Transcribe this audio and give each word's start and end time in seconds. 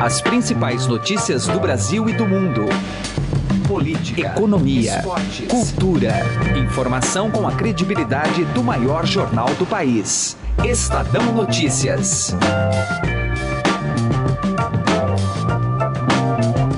As 0.00 0.20
principais 0.20 0.86
notícias 0.86 1.46
do 1.46 1.58
Brasil 1.58 2.06
e 2.08 2.12
do 2.12 2.26
mundo. 2.26 2.66
Política, 3.66 4.28
economia, 4.28 4.98
esportes, 4.98 5.48
cultura. 5.48 6.14
Informação 6.58 7.30
com 7.30 7.48
a 7.48 7.52
credibilidade 7.52 8.44
do 8.46 8.62
maior 8.62 9.06
jornal 9.06 9.48
do 9.54 9.64
país. 9.64 10.36
Estadão 10.62 11.32
Notícias. 11.32 12.36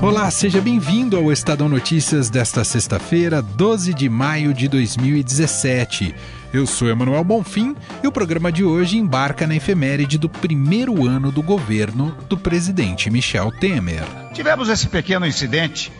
Olá, 0.00 0.30
seja 0.30 0.60
bem-vindo 0.60 1.16
ao 1.16 1.32
Estadão 1.32 1.68
Notícias 1.68 2.30
desta 2.30 2.62
sexta-feira, 2.62 3.42
12 3.42 3.92
de 3.94 4.08
maio 4.08 4.54
de 4.54 4.68
2017. 4.68 6.14
Eu 6.50 6.66
sou 6.66 6.88
Emanuel 6.88 7.22
Bonfim 7.22 7.76
e 8.02 8.06
o 8.06 8.12
programa 8.12 8.50
de 8.50 8.64
hoje 8.64 8.96
embarca 8.96 9.46
na 9.46 9.54
efeméride 9.54 10.16
do 10.16 10.30
primeiro 10.30 11.06
ano 11.06 11.30
do 11.30 11.42
governo 11.42 12.16
do 12.26 12.38
presidente 12.38 13.10
Michel 13.10 13.52
Temer. 13.52 14.04
Tivemos 14.32 14.70
esse 14.70 14.88
pequeno 14.88 15.26
incidente, 15.26 15.92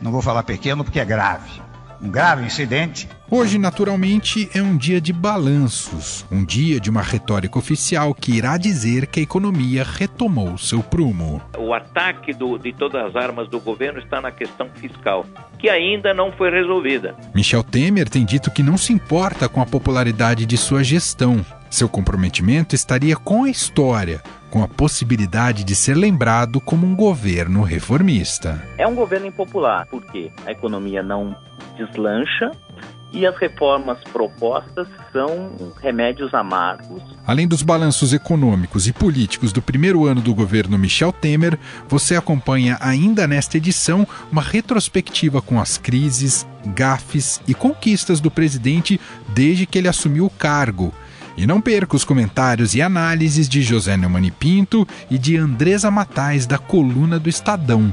não 0.00 0.12
vou 0.12 0.22
falar 0.22 0.44
pequeno 0.44 0.84
porque 0.84 1.00
é 1.00 1.04
grave, 1.04 1.60
um 2.04 2.10
grave 2.10 2.44
incidente. 2.44 3.08
Hoje, 3.30 3.58
naturalmente, 3.58 4.48
é 4.54 4.62
um 4.62 4.76
dia 4.76 5.00
de 5.00 5.12
balanços, 5.12 6.24
um 6.30 6.44
dia 6.44 6.78
de 6.78 6.90
uma 6.90 7.00
retórica 7.00 7.58
oficial 7.58 8.14
que 8.14 8.32
irá 8.32 8.58
dizer 8.58 9.06
que 9.06 9.20
a 9.20 9.22
economia 9.22 9.82
retomou 9.82 10.58
seu 10.58 10.82
prumo. 10.82 11.40
O 11.58 11.72
ataque 11.72 12.34
do, 12.34 12.58
de 12.58 12.72
todas 12.72 13.06
as 13.06 13.16
armas 13.16 13.48
do 13.48 13.58
governo 13.58 13.98
está 13.98 14.20
na 14.20 14.30
questão 14.30 14.68
fiscal, 14.74 15.24
que 15.58 15.68
ainda 15.68 16.12
não 16.12 16.30
foi 16.30 16.50
resolvida. 16.50 17.16
Michel 17.34 17.64
Temer 17.64 18.08
tem 18.08 18.24
dito 18.24 18.50
que 18.50 18.62
não 18.62 18.76
se 18.76 18.92
importa 18.92 19.48
com 19.48 19.62
a 19.62 19.66
popularidade 19.66 20.44
de 20.44 20.56
sua 20.58 20.84
gestão. 20.84 21.44
Seu 21.74 21.88
comprometimento 21.88 22.76
estaria 22.76 23.16
com 23.16 23.42
a 23.42 23.50
história, 23.50 24.22
com 24.48 24.62
a 24.62 24.68
possibilidade 24.68 25.64
de 25.64 25.74
ser 25.74 25.96
lembrado 25.96 26.60
como 26.60 26.86
um 26.86 26.94
governo 26.94 27.62
reformista. 27.62 28.64
É 28.78 28.86
um 28.86 28.94
governo 28.94 29.26
impopular, 29.26 29.84
porque 29.90 30.30
a 30.46 30.52
economia 30.52 31.02
não 31.02 31.34
deslancha 31.76 32.52
e 33.10 33.26
as 33.26 33.36
reformas 33.36 33.98
propostas 34.12 34.86
são 35.12 35.74
remédios 35.82 36.32
amargos. 36.32 37.02
Além 37.26 37.48
dos 37.48 37.64
balanços 37.64 38.12
econômicos 38.12 38.86
e 38.86 38.92
políticos 38.92 39.52
do 39.52 39.60
primeiro 39.60 40.06
ano 40.06 40.20
do 40.20 40.32
governo 40.32 40.78
Michel 40.78 41.10
Temer, 41.10 41.58
você 41.88 42.14
acompanha 42.14 42.78
ainda 42.80 43.26
nesta 43.26 43.56
edição 43.56 44.06
uma 44.30 44.42
retrospectiva 44.42 45.42
com 45.42 45.60
as 45.60 45.76
crises, 45.76 46.46
gafes 46.66 47.42
e 47.48 47.52
conquistas 47.52 48.20
do 48.20 48.30
presidente 48.30 49.00
desde 49.30 49.66
que 49.66 49.76
ele 49.76 49.88
assumiu 49.88 50.26
o 50.26 50.30
cargo. 50.30 50.94
E 51.36 51.46
não 51.46 51.60
perca 51.60 51.96
os 51.96 52.04
comentários 52.04 52.74
e 52.74 52.82
análises 52.82 53.48
de 53.48 53.62
José 53.62 53.96
Neumann 53.96 54.30
Pinto 54.30 54.86
e 55.10 55.18
de 55.18 55.36
Andresa 55.36 55.90
Matais 55.90 56.46
da 56.46 56.58
coluna 56.58 57.18
do 57.18 57.28
Estadão. 57.28 57.92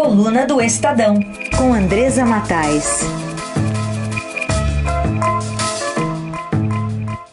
Coluna 0.06 0.46
do 0.46 0.62
Estadão 0.62 1.18
com 1.58 1.74
Andresa 1.74 2.24
Matais. 2.24 3.00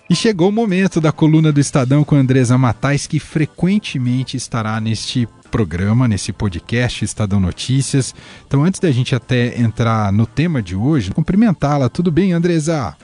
E 0.10 0.16
chegou 0.16 0.50
o 0.50 0.52
momento 0.52 1.00
da 1.00 1.12
coluna 1.12 1.52
do 1.52 1.60
Estadão 1.60 2.04
com 2.04 2.16
Andresa 2.16 2.58
Matais, 2.58 3.06
que 3.06 3.20
frequentemente 3.20 4.36
estará 4.36 4.82
neste 4.82 5.30
programa, 5.52 6.08
nesse 6.08 6.34
podcast 6.34 7.06
Estadão 7.06 7.40
Notícias. 7.40 8.16
Então, 8.48 8.64
antes 8.64 8.80
da 8.80 8.90
gente 8.90 9.14
até 9.14 9.56
entrar 9.62 10.12
no 10.12 10.26
tema 10.26 10.60
de 10.60 10.76
hoje, 10.76 11.12
cumprimentá-la. 11.12 11.90
Tudo 11.90 12.12
bem, 12.12 12.34
Andresa? 12.34 12.98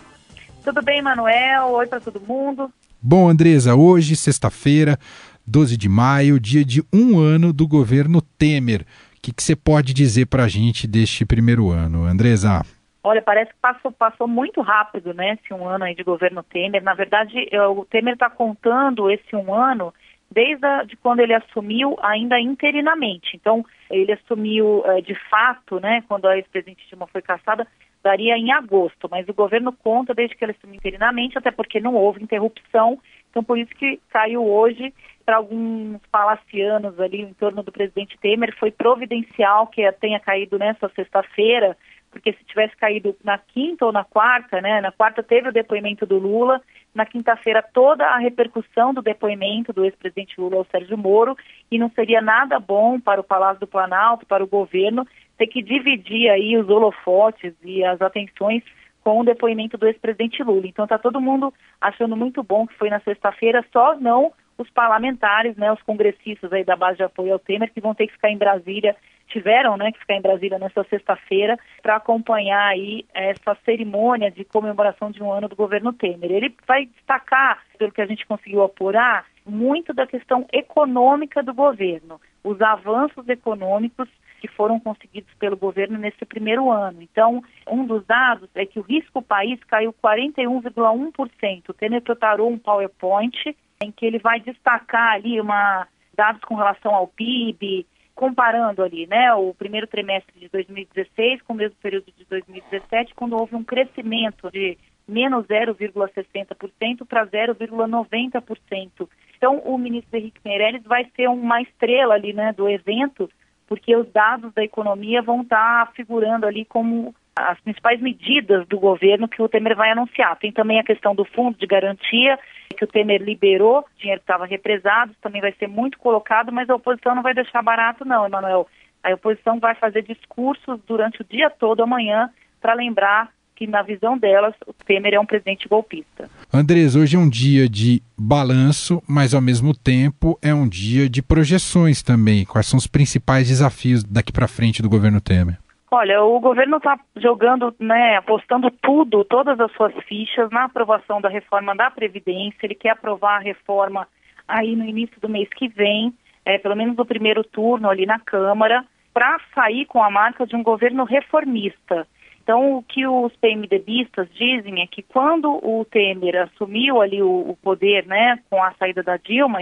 Tudo 0.63 0.81
bem, 0.81 1.00
Manuel? 1.03 1.68
Oi 1.74 1.85
para 1.85 2.00
todo 2.00 2.19
mundo. 2.19 2.72
Bom, 3.00 3.29
Andresa, 3.29 3.75
hoje, 3.75 4.16
sexta-feira, 4.16 4.97
12 5.46 5.78
de 5.78 5.88
maio, 5.88 6.40
dia 6.40 6.66
de 6.66 6.84
um 6.91 7.19
ano 7.19 7.53
do 7.53 7.68
governo 7.68 8.19
Temer. 8.19 8.84
O 9.19 9.22
que, 9.22 9.34
você 9.38 9.53
pode 9.53 9.94
dizer 9.94 10.28
para 10.28 10.46
a 10.46 10.47
gente 10.47 10.88
deste 10.88 11.25
primeiro 11.25 11.69
ano, 11.69 12.06
Andresa? 12.06 12.62
Olha, 13.03 13.22
parece 13.22 13.52
que 13.52 13.59
passou, 13.62 13.91
passou 13.91 14.28
muito 14.30 14.62
rápido, 14.62 15.13
né, 15.13 15.34
esse 15.34 15.53
um 15.53 15.68
ano 15.68 15.84
aí 15.84 15.94
de 15.94 16.03
governo 16.03 16.41
Temer. 16.41 16.81
Na 16.81 16.94
verdade, 16.94 17.50
eh, 17.52 17.68
o 17.68 17.84
Temer 17.84 18.13
está 18.13 18.29
contando 18.29 19.12
esse 19.12 19.35
um 19.35 19.53
ano 19.53 19.94
desde 20.31 20.66
a, 20.66 20.84
de 20.84 20.96
quando 20.96 21.19
ele 21.19 21.34
assumiu, 21.34 21.97
ainda 22.02 22.40
interinamente. 22.40 23.35
Então, 23.35 23.66
ele 23.90 24.13
assumiu 24.13 24.84
eh, 24.85 25.02
de 25.02 25.16
fato, 25.29 25.81
né, 25.81 26.02
quando 26.08 26.25
a 26.25 26.38
ex-presidente 26.38 26.88
Dilma 26.88 27.08
foi 27.08 27.22
caçada, 27.22 27.68
daria 28.02 28.38
em 28.38 28.53
agosto, 28.53 29.09
mas 29.12 29.28
o 29.28 29.34
governo 29.34 29.74
conta 29.74 30.13
desde 30.13 30.35
que 30.35 30.46
ele 30.46 30.53
assumiu 30.53 30.78
interinamente, 30.78 31.38
até 31.38 31.52
porque 31.52 31.81
não 31.81 31.96
houve 31.96 32.24
interrupção. 32.24 32.97
Então, 33.29 33.44
por 33.44 33.57
isso 33.57 33.72
que 33.75 34.00
caiu 34.09 34.45
hoje 34.45 34.94
para 35.25 35.38
alguns 35.38 36.00
palacianos 36.12 37.00
ali 37.00 37.22
em 37.22 37.34
torno 37.34 37.62
do 37.62 37.72
presidente 37.72 38.17
Temer, 38.17 38.56
foi 38.57 38.72
providencial 38.72 39.67
que 39.67 39.90
tenha 39.94 40.19
caído 40.19 40.57
nessa 40.57 40.90
sexta-feira, 40.90 41.78
porque 42.09 42.34
se 42.34 42.44
tivesse 42.45 42.75
caído 42.75 43.16
na 43.23 43.38
quinta 43.38 43.85
ou 43.85 43.91
na 43.91 44.03
quarta, 44.03 44.59
né? 44.59 44.81
Na 44.81 44.91
quarta 44.91 45.22
teve 45.22 45.50
o 45.50 45.53
depoimento 45.53 46.03
do 46.06 46.17
Lula, 46.17 46.59
na 46.95 47.06
quinta-feira 47.06 47.62
toda 47.62 48.07
a 48.07 48.17
repercussão 48.17 48.91
do 48.91 49.03
depoimento 49.03 49.72
do 49.72 49.85
ex-presidente 49.85 50.41
Lula 50.41 50.57
ao 50.57 50.66
Sérgio 50.66 50.97
Moro, 50.97 51.38
e 51.69 51.78
não 51.78 51.91
seria 51.91 52.22
nada 52.22 52.59
bom 52.59 53.00
para 53.00 53.22
o 53.22 53.23
Palácio 53.23 53.59
do 53.59 53.67
Planalto, 53.67 54.25
para 54.25 54.44
o 54.44 54.47
governo, 54.47 55.07
ter 55.38 55.46
que 55.46 55.61
dividir 55.61 56.29
aí 56.29 56.57
os 56.57 56.67
holofotes 56.67 57.53
e 57.63 57.84
as 57.84 58.01
atenções 58.01 58.63
com 59.03 59.19
o 59.19 59.23
depoimento 59.23 59.77
do 59.77 59.87
ex-presidente 59.87 60.43
Lula. 60.43 60.67
Então 60.67 60.85
está 60.85 60.97
todo 60.97 61.21
mundo 61.21 61.53
achando 61.79 62.15
muito 62.15 62.43
bom 62.43 62.67
que 62.67 62.77
foi 62.77 62.89
na 62.89 62.99
sexta-feira, 62.99 63.65
só 63.71 63.95
não 63.99 64.31
os 64.57 64.69
parlamentares, 64.71 65.55
né, 65.55 65.71
os 65.71 65.81
congressistas 65.83 66.51
aí 66.51 66.65
da 66.65 66.75
base 66.75 66.97
de 66.97 67.03
apoio 67.03 67.31
ao 67.31 67.39
Temer, 67.39 67.71
que 67.71 67.79
vão 67.79 67.95
ter 67.95 68.07
que 68.07 68.13
ficar 68.13 68.29
em 68.29 68.37
Brasília 68.37 68.95
tiveram 69.29 69.77
né, 69.77 69.91
que 69.91 69.99
ficar 69.99 70.15
em 70.15 70.21
Brasília 70.21 70.59
nessa 70.59 70.83
sexta-feira 70.85 71.57
para 71.81 71.95
acompanhar 71.95 72.67
aí 72.67 73.05
essa 73.13 73.55
cerimônia 73.63 74.29
de 74.29 74.43
comemoração 74.43 75.11
de 75.11 75.23
um 75.23 75.31
ano 75.31 75.47
do 75.47 75.55
governo 75.55 75.93
Temer. 75.93 76.31
Ele 76.31 76.55
vai 76.67 76.85
destacar, 76.85 77.59
pelo 77.77 77.91
que 77.91 78.01
a 78.01 78.05
gente 78.05 78.25
conseguiu 78.25 78.63
apurar, 78.63 79.25
muito 79.45 79.93
da 79.93 80.05
questão 80.05 80.45
econômica 80.51 81.41
do 81.41 81.53
governo, 81.53 82.19
os 82.43 82.61
avanços 82.61 83.27
econômicos 83.27 84.07
que 84.39 84.47
foram 84.47 84.79
conseguidos 84.79 85.33
pelo 85.35 85.57
governo 85.57 85.97
nesse 85.97 86.25
primeiro 86.25 86.72
ano. 86.72 87.01
Então, 87.01 87.44
um 87.69 87.85
dos 87.85 88.05
dados 88.05 88.50
é 88.55 88.66
que 88.66 88.79
o 88.79 88.83
risco 88.83 89.22
país 89.22 89.59
caiu 89.66 89.94
41,1%. 89.94 91.69
O 91.69 91.73
Temer 91.73 92.01
preparou 92.01 92.49
um 92.49 92.57
PowerPoint 92.57 93.55
em 93.81 93.91
que 93.91 94.05
ele 94.05 94.19
vai 94.19 94.39
destacar 94.39 95.13
ali 95.13 95.39
uma 95.39 95.88
dados 96.16 96.41
com 96.41 96.55
relação 96.55 96.94
ao 96.94 97.07
PIB, 97.07 97.85
comparando 98.13 98.83
ali, 98.83 99.07
né, 99.07 99.33
o 99.33 99.53
primeiro 99.53 99.88
trimestre 99.88 100.38
de 100.38 100.49
2016 100.49 101.41
com 101.44 101.53
o 101.53 101.55
mesmo 101.55 101.78
período 101.81 102.11
de 102.11 102.25
2017, 102.25 103.16
quando 103.16 103.38
houve 103.38 103.55
um 103.55 103.63
crescimento 103.63 104.51
de 104.51 104.78
menos 105.07 105.45
0,60% 105.47 107.05
para 107.07 107.25
0,90%. 107.25 109.09
Então, 109.38 109.59
o 109.59 109.78
ministro 109.78 110.17
Henrique 110.17 110.41
Meirelles 110.44 110.83
vai 110.83 111.09
ser 111.16 111.29
uma 111.29 111.61
estrela 111.61 112.16
ali, 112.16 112.33
né, 112.33 112.51
do 112.51 112.67
evento, 112.67 113.29
porque 113.69 113.96
os 113.96 114.12
dados 114.12 114.52
da 114.53 114.63
economia 114.63 115.22
vão 115.22 115.44
estar 115.44 115.85
tá 115.85 115.91
figurando 115.94 116.47
ali 116.47 116.66
como 116.66 117.13
as 117.35 117.59
principais 117.62 118.02
medidas 118.02 118.68
do 118.68 118.80
governo 118.80 119.30
que 119.30 119.41
o 119.41 119.47
Temer 119.47 119.75
vai 119.75 119.91
anunciar. 119.91 120.35
Tem 120.38 120.52
também 120.52 120.79
a 120.79 120.84
questão 120.84 121.14
do 121.14 121.23
fundo 121.23 121.58
de 121.58 121.67
garantia 121.67 122.38
que 122.76 122.84
o 122.84 122.88
Temer 122.88 123.22
liberou, 123.22 123.79
o 123.79 123.99
dinheiro 123.99 124.20
estava 124.20 124.46
represado, 124.46 125.14
também 125.22 125.40
vai 125.40 125.53
ser 125.53 125.67
muito 125.67 125.99
colocado, 125.99 126.52
mas 126.52 126.70
a 126.70 126.76
oposição 126.76 127.14
não 127.14 127.22
vai 127.22 127.34
deixar 127.34 127.61
barato 127.61 128.03
não, 128.03 128.26
Emanuel. 128.26 128.67
A 129.03 129.14
oposição 129.14 129.59
vai 129.59 129.76
fazer 129.76 130.02
discursos 130.02 130.82
durante 130.85 131.22
o 131.22 131.26
dia 131.26 131.49
todo 131.49 131.84
amanhã 131.84 132.29
para 132.59 132.73
lembrar 132.73 133.29
que, 133.59 133.67
na 133.67 133.82
visão 133.82 134.17
delas, 134.17 134.56
o 134.66 134.73
Temer 134.73 135.14
é 135.14 135.20
um 135.20 135.26
presidente 135.26 135.67
golpista. 135.67 136.29
Andres, 136.52 136.96
hoje 136.96 137.17
é 137.17 137.20
um 137.20 137.29
dia 137.29 137.67
de 137.67 138.02
balanço, 138.17 139.03
mas 139.06 139.34
ao 139.34 139.41
mesmo 139.41 139.73
tempo 139.78 140.40
é 140.41 140.53
um 140.53 140.67
dia 140.67 141.09
de 141.09 141.22
projeções 141.22 142.02
também. 142.02 142.46
Quais 142.46 142.67
são 142.67 142.78
os 142.78 142.88
principais 142.88 143.50
desafios 143.50 144.02
daqui 144.02 144.32
para 144.32 144.47
frente 144.47 144.82
do 144.82 144.90
governo 144.90 145.20
Temer? 145.20 145.58
Olha, 145.91 146.23
o 146.23 146.40
governo 146.40 146.78
está 146.78 146.97
jogando, 147.17 147.76
né, 147.79 148.16
apostando 148.16 148.72
tudo, 148.72 149.26
todas 149.26 149.59
as 149.59 149.72
suas 149.73 149.94
fichas 150.08 150.50
na 150.52 150.66
aprovação 150.66 151.20
da 151.20 151.28
reforma 151.28 151.76
da 151.76 151.91
Previdência. 151.91 152.59
Ele 152.64 152.76
quer 152.76 152.91
aprovar 152.91 153.38
a 153.38 153.44
reforma 153.44 154.08
aí 154.47 154.73
no 154.73 154.85
início 154.85 155.20
do 155.20 155.28
mês 155.28 155.50
que 155.50 155.67
vem, 155.67 156.14
é, 156.46 156.58
pelo 156.58 156.76
menos 156.78 156.96
no 156.96 157.05
primeiro 157.05 157.44
turno 157.44 157.90
ali 157.90 158.05
na 158.05 158.20
Câmara, 158.20 158.85
para 159.14 159.38
sair 159.53 159.85
com 159.85 160.02
a 160.02 160.09
marca 160.09 160.46
de 160.46 160.55
um 160.55 160.64
governo 160.64 161.03
reformista. 161.03 162.08
Então, 162.49 162.78
o 162.78 162.81
que 162.81 163.05
os 163.05 163.31
PMDBistas 163.35 164.28
dizem 164.34 164.81
é 164.81 164.87
que 164.87 165.03
quando 165.03 165.63
o 165.63 165.85
Temer 165.85 166.35
assumiu 166.41 166.99
ali 166.99 167.22
o, 167.22 167.51
o 167.51 167.55
poder, 167.61 168.07
né, 168.07 168.40
com 168.49 168.63
a 168.63 168.73
saída 168.73 169.03
da 169.03 169.17
Dilma, 169.17 169.59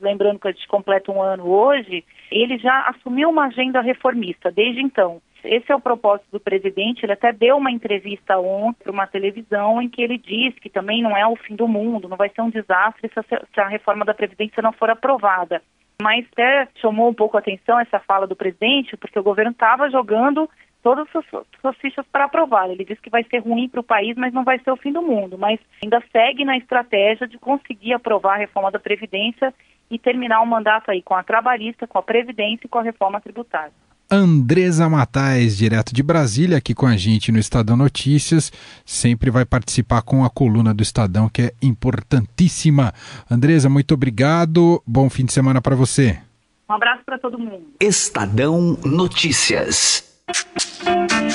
lembrando 0.00 0.40
que 0.40 0.48
a 0.48 0.50
gente 0.50 0.66
completa 0.66 1.12
um 1.12 1.22
ano 1.22 1.46
hoje, 1.46 2.04
ele 2.32 2.58
já 2.58 2.88
assumiu 2.88 3.30
uma 3.30 3.44
agenda 3.44 3.80
reformista 3.80 4.50
desde 4.50 4.82
então. 4.82 5.22
Esse 5.44 5.70
é 5.70 5.76
o 5.76 5.80
propósito 5.80 6.26
do 6.32 6.40
presidente. 6.40 7.04
Ele 7.04 7.12
até 7.12 7.32
deu 7.32 7.56
uma 7.56 7.70
entrevista 7.70 8.36
ontem 8.36 8.82
para 8.82 8.92
uma 8.92 9.06
televisão 9.06 9.80
em 9.80 9.88
que 9.88 10.02
ele 10.02 10.18
disse 10.18 10.58
que 10.60 10.68
também 10.68 11.04
não 11.04 11.16
é 11.16 11.24
o 11.24 11.36
fim 11.36 11.54
do 11.54 11.68
mundo, 11.68 12.08
não 12.08 12.16
vai 12.16 12.30
ser 12.30 12.42
um 12.42 12.50
desastre 12.50 13.12
se 13.14 13.60
a 13.60 13.68
reforma 13.68 14.04
da 14.04 14.12
Previdência 14.12 14.60
não 14.60 14.72
for 14.72 14.90
aprovada. 14.90 15.62
Mas 16.02 16.26
até 16.32 16.66
chamou 16.82 17.08
um 17.08 17.14
pouco 17.14 17.36
a 17.36 17.40
atenção 17.40 17.78
essa 17.78 18.00
fala 18.00 18.26
do 18.26 18.34
presidente, 18.34 18.96
porque 18.96 19.20
o 19.20 19.22
governo 19.22 19.52
estava 19.52 19.88
jogando 19.88 20.50
todas 20.84 21.08
as 21.16 21.24
suas 21.60 21.76
fichas 21.78 22.04
para 22.12 22.26
aprovar. 22.26 22.70
Ele 22.70 22.84
disse 22.84 23.00
que 23.00 23.08
vai 23.08 23.24
ser 23.24 23.38
ruim 23.38 23.68
para 23.70 23.80
o 23.80 23.84
país, 23.84 24.14
mas 24.16 24.34
não 24.34 24.44
vai 24.44 24.58
ser 24.58 24.70
o 24.70 24.76
fim 24.76 24.92
do 24.92 25.00
mundo. 25.00 25.38
Mas 25.38 25.58
ainda 25.82 26.00
segue 26.12 26.44
na 26.44 26.58
estratégia 26.58 27.26
de 27.26 27.38
conseguir 27.38 27.94
aprovar 27.94 28.34
a 28.34 28.38
reforma 28.38 28.70
da 28.70 28.78
Previdência 28.78 29.52
e 29.90 29.98
terminar 29.98 30.42
o 30.42 30.46
mandato 30.46 30.90
aí 30.90 31.00
com 31.00 31.14
a 31.14 31.22
trabalhista, 31.22 31.86
com 31.86 31.98
a 31.98 32.02
Previdência 32.02 32.66
e 32.66 32.68
com 32.68 32.78
a 32.78 32.82
reforma 32.82 33.18
tributária. 33.18 33.72
Andresa 34.10 34.88
Matais, 34.88 35.56
direto 35.56 35.94
de 35.94 36.02
Brasília, 36.02 36.58
aqui 36.58 36.74
com 36.74 36.86
a 36.86 36.94
gente 36.94 37.32
no 37.32 37.38
Estadão 37.38 37.76
Notícias, 37.76 38.52
sempre 38.84 39.30
vai 39.30 39.46
participar 39.46 40.02
com 40.02 40.22
a 40.22 40.28
coluna 40.28 40.74
do 40.74 40.82
Estadão, 40.82 41.30
que 41.30 41.42
é 41.42 41.52
importantíssima. 41.62 42.92
Andresa, 43.30 43.70
muito 43.70 43.94
obrigado. 43.94 44.82
Bom 44.86 45.08
fim 45.08 45.24
de 45.24 45.32
semana 45.32 45.62
para 45.62 45.74
você. 45.74 46.20
Um 46.68 46.74
abraço 46.74 47.02
para 47.06 47.18
todo 47.18 47.38
mundo. 47.38 47.64
Estadão 47.80 48.78
Notícias. 48.84 50.13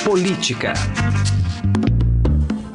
Política. 0.04 0.72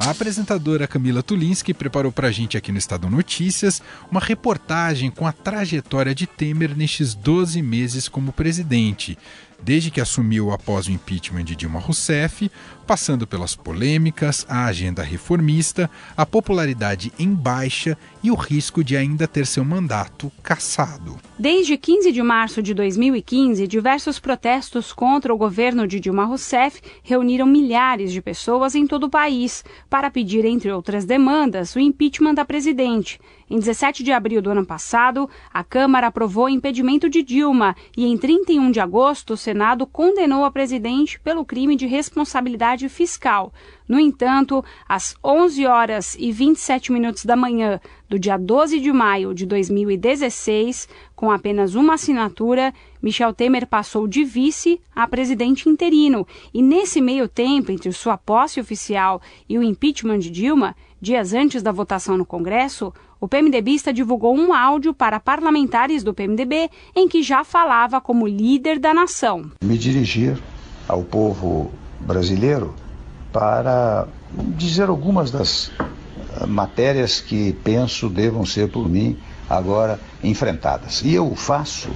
A 0.00 0.10
apresentadora 0.10 0.86
Camila 0.86 1.22
Tulinski 1.22 1.74
preparou 1.74 2.10
para 2.10 2.28
a 2.28 2.32
gente 2.32 2.56
aqui 2.56 2.72
no 2.72 2.78
Estado 2.78 3.10
Notícias 3.10 3.82
uma 4.10 4.20
reportagem 4.20 5.10
com 5.10 5.26
a 5.26 5.32
trajetória 5.32 6.14
de 6.14 6.26
Temer 6.26 6.76
nestes 6.76 7.14
12 7.14 7.60
meses 7.60 8.08
como 8.08 8.32
presidente 8.32 9.18
desde 9.62 9.90
que 9.90 10.00
assumiu 10.00 10.50
após 10.52 10.86
o 10.86 10.92
impeachment 10.92 11.44
de 11.44 11.56
Dilma 11.56 11.80
Rousseff, 11.80 12.50
passando 12.86 13.26
pelas 13.26 13.56
polêmicas, 13.56 14.46
a 14.48 14.66
agenda 14.66 15.02
reformista, 15.02 15.90
a 16.16 16.24
popularidade 16.24 17.12
em 17.18 17.28
baixa 17.34 17.98
e 18.22 18.30
o 18.30 18.34
risco 18.34 18.84
de 18.84 18.96
ainda 18.96 19.26
ter 19.26 19.46
seu 19.46 19.64
mandato 19.64 20.30
cassado. 20.42 21.16
Desde 21.38 21.76
15 21.76 22.12
de 22.12 22.22
março 22.22 22.62
de 22.62 22.72
2015, 22.72 23.66
diversos 23.66 24.20
protestos 24.20 24.92
contra 24.92 25.34
o 25.34 25.38
governo 25.38 25.86
de 25.86 25.98
Dilma 25.98 26.24
Rousseff 26.24 26.80
reuniram 27.02 27.46
milhares 27.46 28.12
de 28.12 28.22
pessoas 28.22 28.74
em 28.74 28.86
todo 28.86 29.04
o 29.04 29.10
país 29.10 29.64
para 29.90 30.10
pedir, 30.10 30.44
entre 30.44 30.70
outras 30.70 31.04
demandas, 31.04 31.74
o 31.74 31.80
impeachment 31.80 32.34
da 32.34 32.44
presidente. 32.44 33.18
Em 33.48 33.60
17 33.60 34.02
de 34.02 34.10
abril 34.10 34.42
do 34.42 34.50
ano 34.50 34.66
passado, 34.66 35.30
a 35.54 35.62
Câmara 35.62 36.08
aprovou 36.08 36.46
o 36.46 36.48
impedimento 36.48 37.08
de 37.08 37.22
Dilma 37.22 37.76
e, 37.96 38.04
em 38.04 38.18
31 38.18 38.72
de 38.72 38.80
agosto, 38.80 39.34
o 39.34 39.36
Senado 39.36 39.86
condenou 39.86 40.44
a 40.44 40.50
presidente 40.50 41.20
pelo 41.20 41.44
crime 41.44 41.76
de 41.76 41.86
responsabilidade 41.86 42.88
fiscal. 42.88 43.52
No 43.88 44.00
entanto, 44.00 44.64
às 44.88 45.14
11 45.22 45.64
horas 45.64 46.16
e 46.18 46.32
27 46.32 46.90
minutos 46.90 47.24
da 47.24 47.36
manhã 47.36 47.80
do 48.08 48.18
dia 48.18 48.36
12 48.36 48.80
de 48.80 48.92
maio 48.92 49.32
de 49.32 49.46
2016, 49.46 50.88
com 51.14 51.30
apenas 51.30 51.76
uma 51.76 51.94
assinatura, 51.94 52.74
Michel 53.00 53.32
Temer 53.32 53.68
passou 53.68 54.08
de 54.08 54.24
vice 54.24 54.80
a 54.94 55.06
presidente 55.06 55.68
interino. 55.68 56.26
E 56.52 56.60
nesse 56.60 57.00
meio 57.00 57.28
tempo, 57.28 57.70
entre 57.70 57.92
sua 57.92 58.16
posse 58.16 58.60
oficial 58.60 59.22
e 59.48 59.56
o 59.56 59.62
impeachment 59.62 60.18
de 60.18 60.30
Dilma, 60.30 60.74
dias 61.00 61.32
antes 61.32 61.62
da 61.62 61.70
votação 61.70 62.16
no 62.16 62.26
Congresso, 62.26 62.92
o 63.20 63.26
PMDBista 63.26 63.92
divulgou 63.92 64.36
um 64.36 64.52
áudio 64.52 64.92
para 64.92 65.18
parlamentares 65.18 66.02
do 66.02 66.12
PMDB 66.12 66.70
em 66.94 67.08
que 67.08 67.22
já 67.22 67.44
falava 67.44 68.00
como 68.00 68.26
líder 68.26 68.78
da 68.78 68.92
nação. 68.92 69.50
Me 69.64 69.78
dirigir 69.78 70.36
ao 70.86 71.02
povo 71.02 71.70
brasileiro 72.00 72.74
para 73.32 74.06
dizer 74.56 74.88
algumas 74.88 75.30
das 75.30 75.72
eh, 76.40 76.46
matérias 76.46 77.20
que 77.20 77.52
penso 77.64 78.08
devam 78.08 78.44
ser 78.44 78.70
por 78.70 78.88
mim 78.88 79.18
agora 79.48 79.98
enfrentadas. 80.22 81.02
E 81.02 81.14
eu 81.14 81.34
faço 81.34 81.88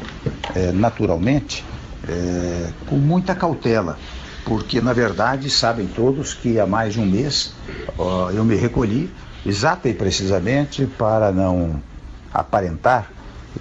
é, 0.55 0.73
naturalmente 0.73 1.65
é, 2.09 2.71
com 2.87 2.97
muita 2.97 3.35
cautela, 3.35 3.99
porque 4.45 4.81
na 4.81 4.93
verdade 4.93 5.51
sabem 5.51 5.87
todos 5.87 6.33
que 6.33 6.59
há 6.59 6.67
mais 6.67 6.95
de 6.95 7.01
um 7.01 7.07
mês 7.07 7.53
eu 8.35 8.45
me 8.45 8.55
recolhi 8.55 9.11
exata 9.45 9.89
e 9.89 9.95
precisamente 9.95 10.87
para 10.87 11.33
não 11.33 11.83
aparentar 12.33 13.11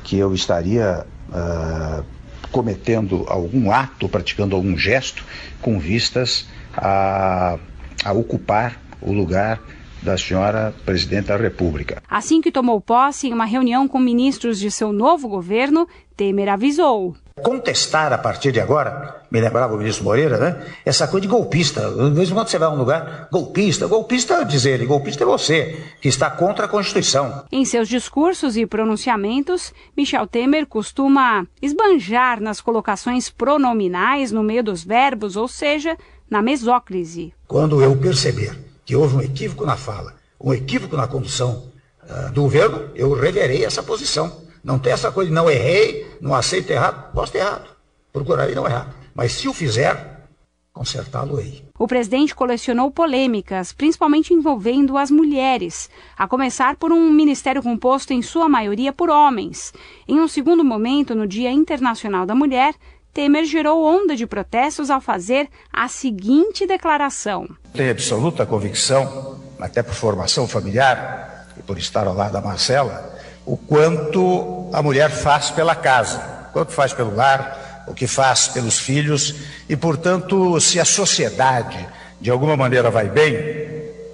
que 0.04 0.18
eu 0.18 0.34
estaria 0.34 1.06
uh, 1.30 2.04
cometendo 2.52 3.26
algum 3.28 3.72
ato, 3.72 4.08
praticando 4.08 4.56
algum 4.56 4.78
gesto 4.78 5.24
com 5.62 5.80
vistas 5.80 6.48
a, 6.76 7.58
a 8.04 8.14
ocupar 8.14 8.80
o 9.02 9.12
lugar 9.12 9.60
da 10.02 10.18
senhora 10.18 10.74
presidente 10.86 11.28
da 11.28 11.38
República. 11.38 12.02
Assim 12.10 12.42
que 12.42 12.52
tomou 12.52 12.80
posse 12.80 13.28
em 13.28 13.34
uma 13.34 13.46
reunião 13.46 13.88
com 13.88 14.00
ministros 14.00 14.58
de 14.58 14.72
seu 14.72 14.94
novo 14.94 15.28
governo, 15.28 15.88
Temer 16.16 16.50
avisou 16.50 17.16
contestar 17.40 18.14
a 18.14 18.18
partir 18.18 18.52
de 18.52 18.60
agora, 18.60 19.24
me 19.32 19.40
lembrava 19.40 19.74
o 19.74 19.78
ministro 19.78 20.04
Moreira, 20.04 20.38
né? 20.38 20.66
Essa 20.86 21.08
coisa 21.08 21.22
de 21.22 21.28
golpista. 21.28 21.90
De 21.90 22.12
vez 22.12 22.30
em 22.30 22.34
quando 22.34 22.48
você 22.48 22.58
vai 22.58 22.68
a 22.68 22.72
um 22.72 22.78
lugar, 22.78 23.28
golpista, 23.32 23.88
golpista 23.88 24.44
diz 24.44 24.66
ele, 24.66 24.86
golpista 24.86 25.24
é 25.24 25.26
você, 25.26 25.84
que 26.02 26.08
está 26.08 26.30
contra 26.30 26.66
a 26.66 26.68
Constituição. 26.68 27.44
Em 27.52 27.66
seus 27.66 27.88
discursos 27.88 28.58
e 28.58 28.66
pronunciamentos, 28.66 29.74
Michel 29.96 30.28
Temer 30.28 30.66
costuma 30.66 31.46
esbanjar 31.62 32.42
nas 32.42 32.62
colocações 32.62 33.30
pronominais 33.30 34.32
no 34.32 34.44
meio 34.44 34.64
dos 34.64 34.84
verbos, 34.84 35.36
ou 35.36 35.48
seja, 35.48 35.98
na 36.30 36.42
mesóclise. 36.42 37.34
Quando 37.48 37.82
eu 37.82 37.96
perceber 37.96 38.58
que 38.86 38.96
houve 38.96 39.16
um 39.16 39.22
equívoco 39.22 39.66
na 39.66 39.76
fala, 39.76 40.14
um 40.40 40.54
equívoco 40.54 40.96
na 40.96 41.08
condução 41.08 41.72
uh, 42.04 42.32
do 42.32 42.44
governo, 42.44 42.90
eu 42.96 43.14
reverei 43.14 43.66
essa 43.66 43.84
posição 43.84 44.49
não 44.64 44.80
tem 44.80 44.94
essa 44.94 45.12
coisa 45.12 45.30
de 45.30 45.36
não 45.36 45.50
errei, 45.50 46.08
não 46.22 46.34
aceito 46.36 46.72
errado. 46.72 47.12
Posso 47.14 47.32
ter 47.32 47.40
errado. 47.40 47.70
Procurarei 48.12 48.56
não 48.56 48.66
errar. 48.66 48.94
Mas 49.14 49.34
se 49.34 49.48
o 49.48 49.54
fizer, 49.54 50.28
consertá-lo-ei. 50.74 51.66
O 51.78 51.88
presidente 51.88 52.36
colecionou 52.36 52.92
polêmicas, 52.92 53.74
principalmente 53.74 54.34
envolvendo 54.34 54.98
as 54.98 55.12
mulheres, 55.12 55.90
a 56.18 56.28
começar 56.28 56.76
por 56.76 56.92
um 56.92 57.10
ministério 57.12 57.62
composto 57.62 58.14
em 58.14 58.22
sua 58.22 58.48
maioria 58.48 58.94
por 58.94 59.10
homens. 59.10 59.74
Em 60.08 60.20
um 60.20 60.28
segundo 60.28 60.64
momento, 60.64 61.16
no 61.16 61.28
Dia 61.28 61.52
Internacional 61.52 62.26
da 62.26 62.36
Mulher, 62.36 62.76
Temer 63.14 63.44
gerou 63.44 63.84
onda 63.84 64.16
de 64.16 64.28
protestos 64.28 64.90
ao 64.90 65.02
fazer 65.02 65.50
a 65.74 65.88
seguinte 65.88 66.66
declaração: 66.66 67.48
Tenho 67.74 67.92
absoluta 67.92 68.46
convicção, 68.46 69.40
até 69.60 69.84
por 69.84 69.94
formação 69.94 70.48
familiar 70.48 71.48
e 71.58 71.64
por 71.64 71.78
estar 71.78 72.08
ao 72.08 72.14
lado 72.14 72.34
da 72.34 72.42
Marcela, 72.42 73.19
o 73.50 73.58
quanto 73.58 74.70
a 74.72 74.80
mulher 74.84 75.10
faz 75.10 75.50
pela 75.50 75.74
casa, 75.74 76.20
quanto 76.54 76.72
faz 76.72 76.94
pelo 76.94 77.16
lar, 77.16 77.84
o 77.88 77.96
que 77.96 78.06
faz 78.06 78.48
pelos 78.48 78.78
filhos, 78.78 79.34
e 79.68 79.76
portanto, 79.76 80.60
se 80.62 80.80
a 80.80 80.86
sociedade 80.86 81.90
de 82.22 82.30
alguma 82.30 82.56
maneira 82.56 82.92
vai 82.92 83.10
bem, 83.10 83.36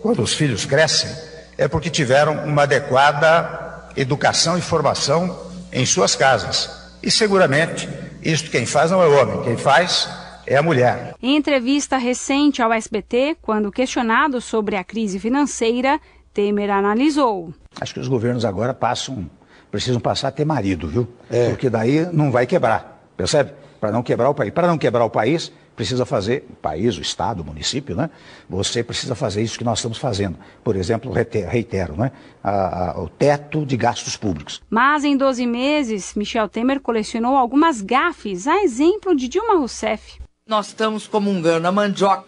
quando 0.01 0.21
os 0.21 0.33
filhos 0.33 0.63
crescem, 0.63 1.11
é 1.57 1.67
porque 1.67 1.89
tiveram 1.89 2.45
uma 2.45 2.63
adequada 2.63 3.89
educação 3.97 4.57
e 4.57 4.61
formação 4.61 5.37
em 5.69 5.85
suas 5.85 6.15
casas. 6.15 6.69
E 7.03 7.11
seguramente, 7.11 7.89
isto 8.23 8.49
quem 8.49 8.65
faz 8.65 8.89
não 8.89 9.03
é 9.03 9.05
o 9.05 9.21
homem, 9.21 9.43
quem 9.43 9.57
faz 9.57 10.07
é 10.47 10.55
a 10.55 10.63
mulher. 10.63 11.13
Em 11.21 11.35
entrevista 11.35 11.97
recente 11.97 12.61
ao 12.61 12.71
SBT, 12.71 13.35
quando 13.41 13.69
questionado 13.69 14.39
sobre 14.39 14.77
a 14.77 14.83
crise 14.83 15.19
financeira, 15.19 15.99
Temer 16.35 16.69
analisou. 16.69 17.53
Acho 17.79 17.93
que 17.93 17.99
os 18.01 18.09
governos 18.09 18.43
agora 18.43 18.73
passam, 18.73 19.29
precisam 19.71 20.01
passar 20.01 20.27
a 20.27 20.31
ter 20.31 20.43
marido, 20.43 20.85
viu? 20.85 21.07
É. 21.31 21.49
Porque 21.49 21.69
daí 21.69 22.05
não 22.11 22.29
vai 22.29 22.45
quebrar, 22.45 23.01
percebe? 23.15 23.53
Para 23.79 23.89
não 23.89 24.03
quebrar 24.03 24.29
o 24.29 24.33
país. 24.33 24.51
Para 24.51 24.67
não 24.67 24.77
quebrar 24.77 25.05
o 25.05 25.09
país, 25.09 25.49
precisa 25.77 26.05
fazer, 26.05 26.45
o 26.49 26.55
país, 26.57 26.97
o 26.97 27.01
Estado, 27.01 27.41
o 27.41 27.45
município, 27.45 27.95
né? 27.95 28.09
Você 28.49 28.83
precisa 28.83 29.15
fazer 29.15 29.43
isso 29.43 29.57
que 29.57 29.63
nós 29.63 29.79
estamos 29.79 29.97
fazendo. 29.97 30.37
Por 30.61 30.75
exemplo, 30.75 31.09
reitero, 31.13 31.95
né? 31.95 32.11
A, 32.43 32.91
a, 32.91 33.01
o 33.01 33.07
teto 33.07 33.65
de 33.65 33.77
gastos 33.77 34.17
públicos. 34.17 34.61
Mas 34.69 35.05
em 35.05 35.15
12 35.15 35.47
meses, 35.47 36.15
Michel 36.15 36.49
Temer 36.49 36.81
colecionou 36.81 37.37
algumas 37.37 37.79
gafes, 37.79 38.45
a 38.45 38.61
exemplo 38.61 39.15
de 39.15 39.29
Dilma 39.29 39.55
Rousseff. 39.55 40.19
Nós 40.45 40.67
estamos 40.67 41.07
comungando 41.07 41.65
a 41.65 41.71
mandioca 41.71 42.27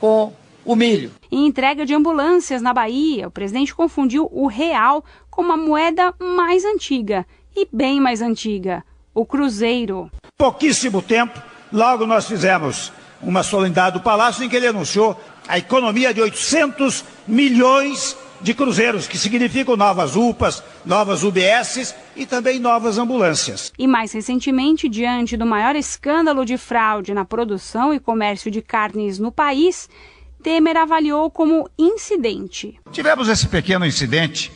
com 0.00 0.32
o 0.66 0.74
milho. 0.74 1.12
Em 1.30 1.46
entrega 1.46 1.86
de 1.86 1.94
ambulâncias 1.94 2.60
na 2.60 2.74
Bahia, 2.74 3.28
o 3.28 3.30
presidente 3.30 3.74
confundiu 3.74 4.28
o 4.32 4.46
real 4.48 5.04
com 5.30 5.40
uma 5.40 5.56
moeda 5.56 6.12
mais 6.20 6.64
antiga 6.64 7.24
e 7.56 7.66
bem 7.72 8.00
mais 8.00 8.20
antiga, 8.20 8.84
o 9.14 9.24
cruzeiro. 9.24 10.10
Pouquíssimo 10.36 11.00
tempo, 11.00 11.40
logo 11.72 12.04
nós 12.04 12.26
fizemos 12.26 12.92
uma 13.22 13.42
solenidade 13.42 13.98
do 13.98 14.02
Palácio 14.02 14.44
em 14.44 14.48
que 14.48 14.56
ele 14.56 14.66
anunciou 14.66 15.18
a 15.48 15.56
economia 15.56 16.12
de 16.12 16.20
800 16.20 17.04
milhões 17.26 18.16
de 18.40 18.52
cruzeiros, 18.52 19.06
que 19.06 19.16
significam 19.16 19.76
novas 19.76 20.14
UPAs, 20.14 20.62
novas 20.84 21.22
UBSs 21.22 21.94
e 22.14 22.26
também 22.26 22.58
novas 22.58 22.98
ambulâncias. 22.98 23.72
E 23.78 23.86
mais 23.86 24.12
recentemente, 24.12 24.88
diante 24.88 25.36
do 25.36 25.46
maior 25.46 25.74
escândalo 25.74 26.44
de 26.44 26.58
fraude 26.58 27.14
na 27.14 27.24
produção 27.24 27.94
e 27.94 28.00
comércio 28.00 28.50
de 28.50 28.60
carnes 28.60 29.18
no 29.18 29.32
país, 29.32 29.88
Temer 30.46 30.76
avaliou 30.76 31.28
como 31.28 31.68
incidente. 31.76 32.78
Tivemos 32.92 33.26
esse 33.26 33.48
pequeno 33.48 33.84
incidente, 33.84 34.52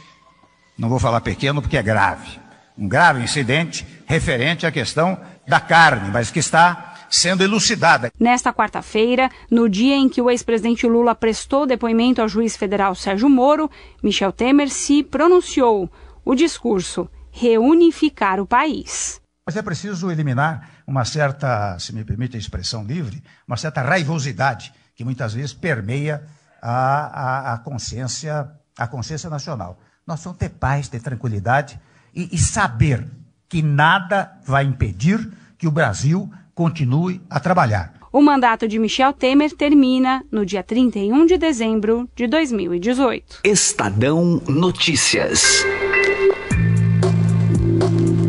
não 0.79 0.89
vou 0.89 1.01
falar 1.01 1.21
pequeno 1.21 1.61
porque 1.61 1.77
é 1.77 1.83
grave, 1.83 2.39
um 2.79 2.87
grave 2.87 3.25
incidente 3.25 3.85
referente 4.07 4.65
à 4.65 4.71
questão 4.71 5.21
da 5.49 5.59
carne, 5.59 6.09
mas 6.13 6.31
que 6.31 6.39
está 6.39 6.95
sendo 7.11 7.43
elucidada. 7.43 8.13
Nesta 8.21 8.53
quarta-feira, 8.53 9.29
no 9.51 9.69
dia 9.69 9.97
em 9.97 10.09
que 10.09 10.23
o 10.23 10.31
ex-presidente 10.31 10.87
Lula 10.87 11.13
prestou 11.13 11.67
depoimento 11.67 12.23
ao 12.23 12.29
juiz 12.29 12.57
federal 12.57 12.95
Sérgio 12.95 13.29
Moro, 13.29 13.69
Michel 14.01 14.31
Temer 14.31 14.71
se 14.71 15.03
pronunciou. 15.03 15.91
O 16.25 16.37
discurso: 16.37 17.11
reunificar 17.33 18.39
o 18.39 18.47
país. 18.47 19.21
Mas 19.45 19.57
é 19.57 19.63
preciso 19.63 20.09
eliminar 20.09 20.83
uma 20.87 21.05
certa, 21.05 21.77
se 21.81 21.93
me 21.93 22.05
permite 22.05 22.37
a 22.37 22.39
expressão 22.39 22.85
livre, 22.85 23.21
uma 23.45 23.57
certa 23.57 23.83
raivosidade 23.83 24.73
que 25.01 25.05
muitas 25.05 25.33
vezes 25.33 25.55
permeia 25.55 26.23
a, 26.61 26.75
a, 26.75 27.55
a 27.55 27.59
consciência, 27.61 28.51
a 28.77 28.87
consciência 28.87 29.31
nacional. 29.31 29.81
Nós 30.07 30.23
vamos 30.23 30.39
ter 30.39 30.51
paz, 30.51 30.89
ter 30.89 31.01
tranquilidade 31.01 31.81
e, 32.15 32.29
e 32.31 32.37
saber 32.37 33.07
que 33.49 33.63
nada 33.63 34.39
vai 34.45 34.63
impedir 34.65 35.27
que 35.57 35.67
o 35.67 35.71
Brasil 35.71 36.31
continue 36.55 37.19
a 37.31 37.41
trabalhar. 37.41 37.95
O 38.13 38.21
mandato 38.21 38.69
de 38.69 38.79
Michel 38.79 39.15
Temer 39.15 39.57
termina 39.57 40.23
no 40.31 40.45
dia 40.45 40.63
31 40.63 41.25
de 41.25 41.39
dezembro 41.39 42.07
de 42.15 42.27
2018. 42.27 43.41
Estadão 43.43 44.43
Notícias. 44.47 45.65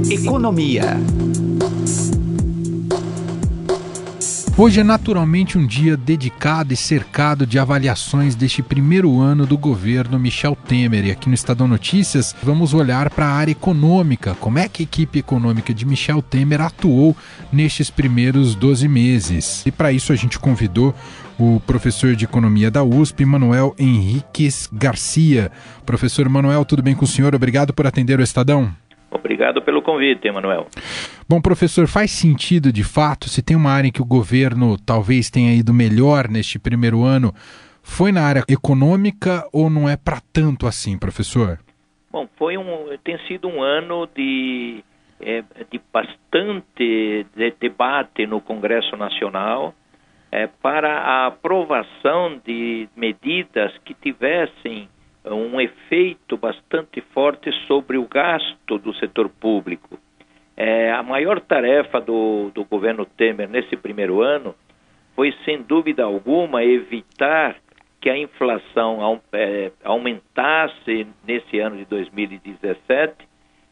Economia. 0.10 0.96
Hoje 4.62 4.80
é 4.80 4.84
naturalmente 4.84 5.58
um 5.58 5.65
dia 5.65 5.98
dedicado 5.98 6.72
e 6.72 6.77
cercado 6.77 7.48
de 7.48 7.58
avaliações 7.58 8.36
deste 8.36 8.62
primeiro 8.62 9.20
ano 9.20 9.44
do 9.44 9.58
governo 9.58 10.20
Michel 10.20 10.56
Temer. 10.56 11.03
E 11.03 11.10
aqui 11.10 11.27
no 11.27 11.34
Estadão 11.34 11.68
Notícias 11.68 12.36
vamos 12.44 12.72
olhar 12.72 13.10
para 13.10 13.25
a 13.25 13.32
área 13.32 13.51
econômica, 13.51 14.36
como 14.36 14.60
é 14.60 14.70
que 14.70 14.84
a 14.84 14.86
equipe 14.86 15.18
econômica 15.18 15.74
de 15.74 15.84
Michel 15.84 16.22
Temer 16.22 16.62
atuou 16.62 17.18
nestes 17.51 17.89
primeiros 17.89 18.53
12 18.53 18.88
meses. 18.88 19.63
E 19.65 19.72
para 19.72 19.91
isso 19.91 20.13
a 20.13 20.15
gente 20.15 20.38
convidou 20.38 20.94
o 21.39 21.60
professor 21.62 22.15
de 22.15 22.25
economia 22.25 22.70
da 22.70 22.84
USP, 22.84 23.25
Manuel 23.25 23.74
Henriques 23.80 24.70
Garcia. 24.72 25.51
Professor 25.88 26.30
Manuel, 26.30 26.63
tudo 26.65 26.84
bem 26.84 26.94
com 26.94 27.06
o 27.06 27.08
senhor? 27.08 27.34
Obrigado 27.34 27.74
por 27.74 27.88
atender 27.88 28.20
o 28.20 28.24
Estadão. 28.24 28.72
Obrigado 29.12 29.62
pelo 29.62 29.82
convite, 29.82 30.27
Emanuel. 30.27 30.68
Bom, 31.27 31.41
professor, 31.41 31.86
faz 31.86 32.12
sentido 32.12 32.72
de 32.72 32.84
fato, 32.84 33.27
se 33.27 33.44
tem 33.44 33.58
uma 33.58 33.72
área 33.72 33.89
em 33.89 33.91
que 33.91 34.01
o 34.01 34.06
governo 34.06 34.77
talvez 34.77 35.30
tenha 35.30 35.53
ido 35.53 35.74
melhor 35.74 36.30
neste 36.30 36.58
primeiro 36.58 37.03
ano, 37.03 37.34
foi 37.84 38.12
na 38.12 38.22
área 38.22 38.44
econômica 38.48 39.46
ou 39.51 39.70
não 39.70 39.89
é 39.89 39.98
para 39.98 40.22
tanto 40.32 40.65
assim, 40.65 40.98
professor? 40.98 41.60
Bom, 42.12 42.27
foi 42.38 42.58
um, 42.58 42.98
tem 43.03 43.18
sido 43.27 43.48
um 43.48 43.62
ano 43.62 44.08
de, 44.15 44.84
é, 45.20 45.44
de 45.70 45.82
bastante 45.91 47.25
de 47.36 47.53
debate 47.60 48.25
no 48.25 48.39
Congresso 48.39 48.96
Nacional 48.96 49.74
é, 50.32 50.48
para 50.48 51.00
a 51.00 51.27
aprovação 51.27 52.39
de 52.46 52.88
medidas 52.96 53.72
que 53.84 53.94
tivessem 53.94 54.88
um 55.25 55.60
efeito 55.62 56.38
bastante 56.38 57.01
forte 57.13 57.51
sobre 57.68 57.98
o 57.98 58.08
gasto 58.08 58.78
do 58.78 58.94
setor 58.96 59.30
público. 59.30 59.98
É, 60.58 60.92
a 60.92 61.04
maior 61.04 61.40
tarefa 61.40 62.00
do, 62.00 62.51
do 62.54 62.66
governo 62.66 63.06
Temer 63.06 63.50
nesse 63.50 63.75
primeiro 63.78 64.22
ano 64.22 64.56
foi, 65.16 65.34
sem 65.46 65.62
dúvida 65.62 66.04
alguma, 66.04 66.63
evitar 66.63 67.56
que 68.00 68.10
a 68.10 68.18
inflação 68.18 69.22
é, 69.32 69.72
aumentasse 69.84 71.08
nesse 71.25 71.60
ano 71.60 71.78
de 71.78 71.86
2017, 71.86 73.13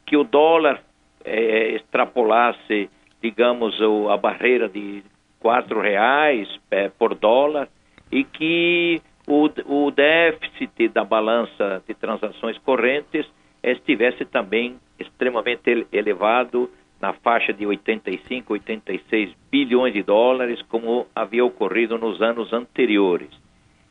que 0.06 0.15
o 0.15 0.24
dólar 0.24 0.82
é, 1.25 1.75
extrapolasse, 1.75 2.89
digamos, 3.22 3.75
a 4.10 4.18
barreira 4.18 4.70
de 4.70 5.03
quatro 5.39 5.82
reais 5.82 6.48
é, 6.70 6.89
por 6.89 7.15
dólar 7.15 7.68
e 8.12 8.24
que 8.24 9.01
o, 9.29 9.48
o 9.67 9.91
déficit 9.91 10.89
da 10.89 11.03
balança 11.03 11.83
de 11.88 11.93
transações 11.93 12.57
correntes 12.57 13.27
estivesse 13.63 14.25
também 14.25 14.77
extremamente 14.98 15.88
elevado 15.93 16.69
na 17.00 17.13
faixa 17.13 17.53
de 17.53 17.65
85, 17.65 18.53
86 18.53 19.31
bilhões 19.51 19.93
de 19.93 20.01
dólares, 20.01 20.59
como 20.63 21.05
havia 21.15 21.45
ocorrido 21.45 21.98
nos 21.98 22.19
anos 22.21 22.51
anteriores. 22.51 23.29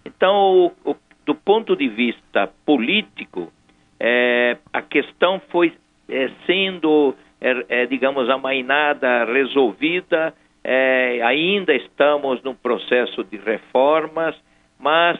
Então, 0.05 0.73
o, 0.85 0.91
o, 0.91 0.97
do 1.25 1.35
ponto 1.37 1.77
de 1.77 1.89
vista 1.89 2.51
político, 2.67 3.53
é, 4.01 4.59
a 4.73 4.83
questão 4.83 5.41
foi 5.51 5.73
é, 6.09 6.31
sendo, 6.47 7.15
é, 7.41 7.65
é 7.69 7.87
digamos, 7.87 8.29
amainada, 8.29 9.25
resolvida. 9.25 10.35
É, 10.65 11.21
ainda 11.23 11.73
estamos 11.75 12.43
num 12.43 12.55
processo 12.55 13.23
de 13.23 13.37
reformas, 13.37 14.35
mas 14.79 15.19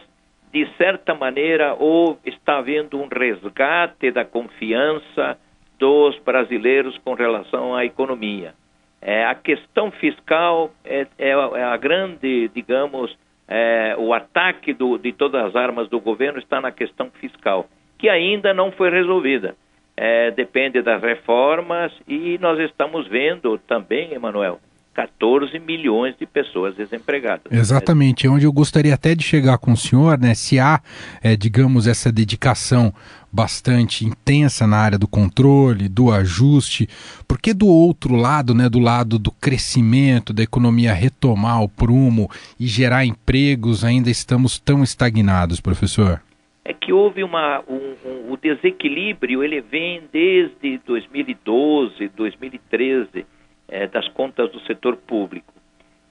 de 0.51 0.67
certa 0.77 1.13
maneira, 1.13 1.75
ou 1.75 2.17
está 2.25 2.57
havendo 2.57 2.99
um 2.99 3.07
resgate 3.07 4.11
da 4.11 4.25
confiança 4.25 5.37
dos 5.77 6.17
brasileiros 6.19 6.97
com 6.99 7.13
relação 7.13 7.75
à 7.75 7.85
economia. 7.85 8.53
É, 9.01 9.25
a 9.25 9.35
questão 9.35 9.91
fiscal 9.91 10.71
é, 10.83 11.07
é, 11.17 11.29
é 11.29 11.63
a 11.63 11.77
grande, 11.77 12.49
digamos, 12.53 13.15
é, 13.47 13.95
o 13.97 14.13
ataque 14.13 14.73
do, 14.73 14.97
de 14.97 15.13
todas 15.13 15.45
as 15.45 15.55
armas 15.55 15.87
do 15.89 15.99
governo 15.99 16.37
está 16.37 16.59
na 16.59 16.71
questão 16.71 17.09
fiscal, 17.11 17.67
que 17.97 18.09
ainda 18.09 18.53
não 18.53 18.71
foi 18.71 18.89
resolvida. 18.89 19.55
É, 19.95 20.31
depende 20.31 20.81
das 20.81 21.01
reformas 21.01 21.91
e 22.07 22.37
nós 22.39 22.59
estamos 22.59 23.07
vendo 23.07 23.57
também, 23.59 24.13
Emanuel, 24.13 24.59
14 24.93 25.57
milhões 25.59 26.15
de 26.19 26.25
pessoas 26.25 26.75
desempregadas. 26.75 27.51
Exatamente, 27.51 28.27
é 28.27 28.29
onde 28.29 28.45
eu 28.45 28.51
gostaria 28.51 28.93
até 28.93 29.15
de 29.15 29.23
chegar 29.23 29.57
com 29.57 29.71
o 29.71 29.77
senhor, 29.77 30.19
né? 30.19 30.33
Se 30.33 30.59
há, 30.59 30.81
é, 31.21 31.35
digamos, 31.35 31.87
essa 31.87 32.11
dedicação 32.11 32.93
bastante 33.31 34.05
intensa 34.05 34.65
na 34.65 34.77
área 34.77 34.97
do 34.97 35.07
controle, 35.07 35.87
do 35.87 36.11
ajuste, 36.11 36.87
porque 37.27 37.53
do 37.53 37.67
outro 37.67 38.15
lado, 38.15 38.53
né, 38.53 38.67
do 38.67 38.79
lado 38.79 39.19
do 39.19 39.31
crescimento, 39.31 40.33
da 40.33 40.43
economia 40.43 40.93
retomar 40.93 41.61
o 41.61 41.69
prumo 41.69 42.29
e 42.59 42.65
gerar 42.65 43.05
empregos, 43.05 43.83
ainda 43.83 44.09
estamos 44.09 44.59
tão 44.59 44.83
estagnados, 44.83 45.61
professor? 45.61 46.21
É 46.65 46.73
que 46.73 46.91
houve 46.91 47.23
uma, 47.23 47.63
um, 47.67 47.95
um, 48.05 48.33
o 48.33 48.37
desequilíbrio, 48.37 49.43
ele 49.43 49.61
vem 49.61 50.03
desde 50.11 50.79
2012, 50.85 52.09
2013, 52.15 53.25
é, 53.69 53.87
das 53.87 54.07
contas 54.09 54.51
do 54.51 54.59
setor 54.61 54.97
público. 54.97 55.53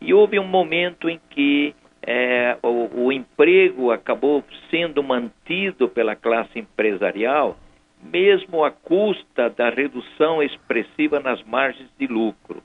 E 0.01 0.15
houve 0.15 0.39
um 0.39 0.47
momento 0.47 1.09
em 1.09 1.21
que 1.31 1.75
é, 2.03 2.57
o, 2.63 3.07
o, 3.07 3.13
emprego 3.13 3.91
acabou 3.91 4.45
sendo 4.71 5.03
mantido 5.03 5.89
pela 5.89 6.15
classe 6.15 6.59
empresarial, 6.59 7.57
mesmo 8.03 8.65
à 8.65 8.71
custa 8.71 9.51
da 9.51 9.69
redução 9.71 10.43
expressiva 10.43 11.19
nas 11.19 11.43
margens 11.43 11.91
de 11.99 12.07
lucro. 12.07 12.63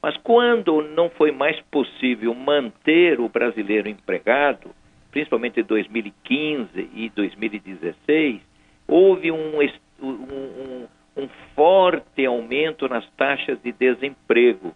Mas 0.00 0.16
quando 0.18 0.80
não 0.80 1.10
foi 1.10 1.32
mais 1.32 1.60
possível 1.62 2.32
manter 2.32 3.18
o 3.18 3.28
brasileiro 3.28 3.88
empregado, 3.88 4.70
principalmente 5.10 5.60
em 5.60 5.64
2015 5.64 6.90
e 6.94 7.08
2016, 7.10 8.40
houve 8.86 9.32
um, 9.32 9.60
um, 10.00 10.86
um 11.18 11.28
forte 11.54 12.24
aumento 12.24 12.88
nas 12.88 13.04
taxas 13.16 13.60
de 13.62 13.72
desemprego. 13.72 14.74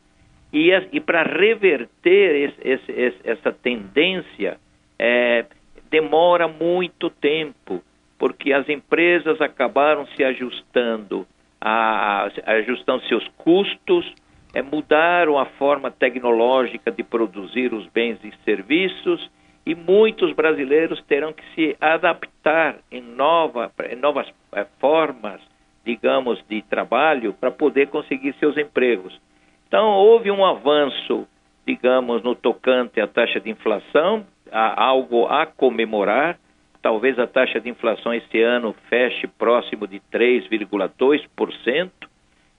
E, 0.53 0.71
e 0.93 1.01
para 1.01 1.23
reverter 1.23 2.53
esse, 2.61 2.93
esse, 2.93 3.21
essa 3.25 3.53
tendência, 3.53 4.59
é, 4.99 5.47
demora 5.91 6.49
muito 6.49 7.09
tempo, 7.09 7.83
porque 8.19 8.53
as 8.53 8.69
empresas 8.69 9.41
acabaram 9.41 10.07
se 10.09 10.23
ajustando, 10.23 11.27
a, 11.61 12.29
a, 12.45 12.53
ajustando 12.53 13.07
seus 13.07 13.27
custos, 13.39 14.13
é, 14.53 14.61
mudaram 14.61 15.39
a 15.39 15.47
forma 15.47 15.91
tecnológica 15.91 16.91
de 16.91 17.03
produzir 17.03 17.73
os 17.73 17.87
bens 17.87 18.19
e 18.23 18.33
serviços, 18.45 19.31
e 19.65 19.75
muitos 19.75 20.33
brasileiros 20.35 21.01
terão 21.05 21.33
que 21.33 21.45
se 21.55 21.77
adaptar 21.81 22.79
em, 22.91 23.01
nova, 23.01 23.71
em 23.89 23.97
novas 23.97 24.27
é, 24.53 24.67
formas 24.81 25.41
digamos, 25.85 26.43
de 26.49 26.63
trabalho 26.63 27.33
para 27.35 27.51
poder 27.51 27.89
conseguir 27.89 28.35
seus 28.35 28.57
empregos. 28.57 29.19
Então, 29.67 29.89
houve 29.89 30.31
um 30.31 30.45
avanço, 30.45 31.27
digamos, 31.67 32.23
no 32.23 32.35
tocante 32.35 33.01
à 33.01 33.07
taxa 33.07 33.41
de 33.41 33.51
inflação, 33.51 34.27
algo 34.51 35.27
a 35.27 35.47
comemorar. 35.47 36.39
Talvez 36.83 37.19
a 37.19 37.27
taxa 37.27 37.61
de 37.61 37.71
inflação 37.71 38.13
este 38.13 38.43
ano 38.43 38.75
feche 38.89 39.27
próximo 39.27 39.87
de 39.87 40.01
3,2%. 40.13 41.91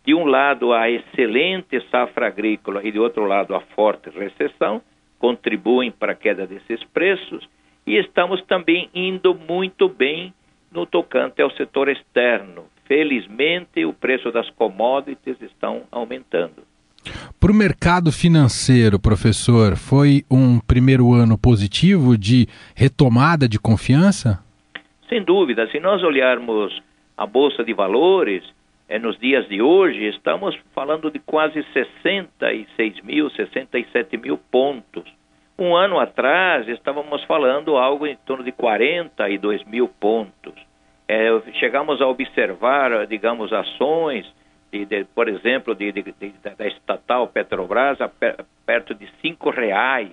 De 0.06 0.13
um 0.13 0.25
lado, 0.25 0.74
a 0.74 0.89
excelente 0.89 1.80
safra 1.89 2.27
agrícola 2.27 2.82
e 2.84 2.92
de 2.92 3.00
outro 3.00 3.25
lado, 3.25 3.56
a 3.56 3.60
forte 3.60 4.10
recessão 4.10 4.82
contribuem 5.20 5.92
para 5.92 6.12
a 6.12 6.15
queda 6.15 6.46
desses 6.46 6.84
preços. 6.86 7.48
E 7.86 7.96
estamos 7.96 8.42
também 8.46 8.89
indo 8.94 9.34
muito 9.36 9.88
bem 9.88 10.34
no 10.72 10.86
tocante 10.86 11.42
ao 11.42 11.51
setor 11.51 11.89
externo. 11.89 12.65
Felizmente, 12.85 13.85
o 13.85 13.93
preço 13.93 14.31
das 14.31 14.49
commodities 14.51 15.41
estão 15.41 15.83
aumentando. 15.91 16.63
Para 17.39 17.51
o 17.51 17.55
mercado 17.55 18.11
financeiro, 18.11 18.99
professor, 18.99 19.75
foi 19.75 20.23
um 20.31 20.59
primeiro 20.59 21.13
ano 21.13 21.37
positivo 21.37 22.17
de 22.17 22.47
retomada 22.75 23.47
de 23.47 23.59
confiança? 23.59 24.39
Sem 25.09 25.23
dúvida. 25.23 25.67
Se 25.69 25.79
nós 25.79 26.01
olharmos 26.01 26.81
a 27.17 27.25
Bolsa 27.25 27.63
de 27.63 27.73
Valores, 27.73 28.43
é, 28.87 28.99
nos 28.99 29.17
dias 29.19 29.47
de 29.47 29.61
hoje, 29.61 30.05
estamos 30.07 30.57
falando 30.73 31.09
de 31.11 31.19
quase 31.19 31.63
66 31.73 33.01
mil, 33.03 33.29
67 33.29 34.17
mil 34.17 34.37
pontos. 34.37 35.03
Um 35.57 35.75
ano 35.75 35.99
atrás, 35.99 36.67
estávamos 36.67 37.23
falando 37.25 37.77
algo 37.77 38.07
em 38.07 38.15
torno 38.25 38.43
de 38.43 38.51
42 38.51 39.63
mil 39.65 39.87
pontos. 39.87 40.53
É, 41.07 41.29
chegamos 41.60 42.01
a 42.01 42.07
observar, 42.07 43.05
digamos, 43.07 43.51
ações, 43.51 44.25
de, 44.72 44.86
de, 44.86 45.03
por 45.05 45.27
exemplo, 45.27 45.75
de, 45.75 45.91
da 46.57 46.67
estatal 46.67 47.27
Petrobras 47.27 48.01
a 48.01 48.10
perto 48.65 48.95
de 48.95 49.07
cinco 49.22 49.50
reais. 49.50 50.12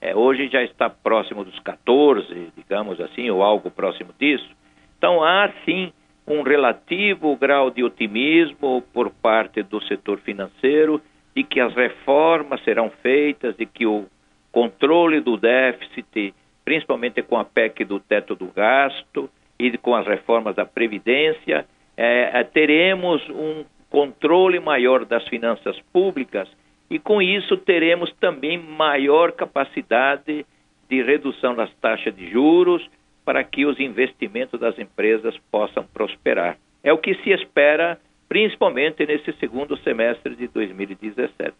É, 0.00 0.14
hoje 0.14 0.48
já 0.48 0.62
está 0.62 0.90
próximo 0.90 1.44
dos 1.44 1.58
14, 1.60 2.52
digamos 2.56 3.00
assim, 3.00 3.30
ou 3.30 3.42
algo 3.42 3.70
próximo 3.70 4.12
disso. 4.18 4.50
Então 4.98 5.22
há 5.22 5.50
sim 5.64 5.92
um 6.26 6.42
relativo 6.42 7.36
grau 7.36 7.70
de 7.70 7.84
otimismo 7.84 8.82
por 8.92 9.10
parte 9.10 9.62
do 9.62 9.82
setor 9.84 10.18
financeiro 10.18 11.00
de 11.36 11.44
que 11.44 11.60
as 11.60 11.74
reformas 11.74 12.62
serão 12.64 12.90
feitas, 13.02 13.56
de 13.56 13.66
que 13.66 13.86
o 13.86 14.06
controle 14.50 15.20
do 15.20 15.36
déficit, 15.36 16.34
principalmente 16.64 17.22
com 17.22 17.36
a 17.36 17.44
PEC 17.44 17.84
do 17.84 18.00
teto 18.00 18.34
do 18.34 18.46
gasto 18.46 19.28
e 19.58 19.76
com 19.78 19.94
as 19.94 20.06
reformas 20.06 20.54
da 20.56 20.64
Previdência, 20.64 21.66
é, 21.96 22.40
é, 22.40 22.44
teremos 22.44 23.22
um 23.30 23.64
controle 23.88 24.58
maior 24.58 25.04
das 25.04 25.26
finanças 25.28 25.78
públicas 25.92 26.48
e, 26.90 26.98
com 26.98 27.22
isso, 27.22 27.56
teremos 27.56 28.12
também 28.20 28.58
maior 28.58 29.32
capacidade 29.32 30.44
de 30.88 31.02
redução 31.02 31.54
das 31.54 31.72
taxas 31.76 32.14
de 32.14 32.30
juros 32.30 32.88
para 33.24 33.42
que 33.42 33.64
os 33.64 33.80
investimentos 33.80 34.60
das 34.60 34.78
empresas 34.78 35.36
possam 35.50 35.84
prosperar. 35.86 36.58
É 36.82 36.92
o 36.92 36.98
que 36.98 37.14
se 37.22 37.30
espera, 37.30 37.98
principalmente 38.28 39.06
nesse 39.06 39.32
segundo 39.34 39.76
semestre 39.78 40.36
de 40.36 40.46
2017. 40.48 41.54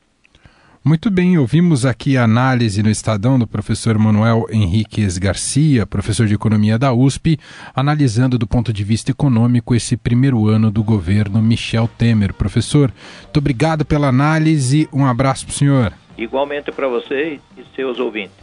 Muito 0.87 1.11
bem, 1.11 1.39
ouvimos 1.39 1.87
aqui 1.87 2.19
a 2.19 2.25
análise 2.25 2.83
no 2.83 2.91
Estadão 2.91 3.39
do 3.39 3.47
professor 3.47 3.97
Manuel 3.97 4.45
Henriquez 4.51 5.17
Garcia, 5.17 5.87
professor 5.87 6.27
de 6.27 6.35
Economia 6.35 6.79
da 6.79 6.93
USP, 6.93 7.39
analisando 7.75 8.39
do 8.39 8.47
ponto 8.47 8.71
de 8.71 8.85
vista 8.85 9.11
econômico 9.11 9.75
esse 9.75 9.97
primeiro 9.97 10.47
ano 10.47 10.71
do 10.71 10.85
governo 10.85 11.41
Michel 11.41 11.89
Temer. 11.89 12.35
Professor, 12.35 12.93
muito 13.23 13.39
obrigado 13.39 13.83
pela 13.83 14.09
análise, 14.09 14.87
um 14.93 15.07
abraço 15.07 15.47
para 15.47 15.53
o 15.55 15.57
senhor. 15.57 15.93
Igualmente 16.19 16.71
para 16.71 16.87
você 16.87 17.41
e 17.57 17.65
seus 17.75 17.99
ouvintes. 17.99 18.37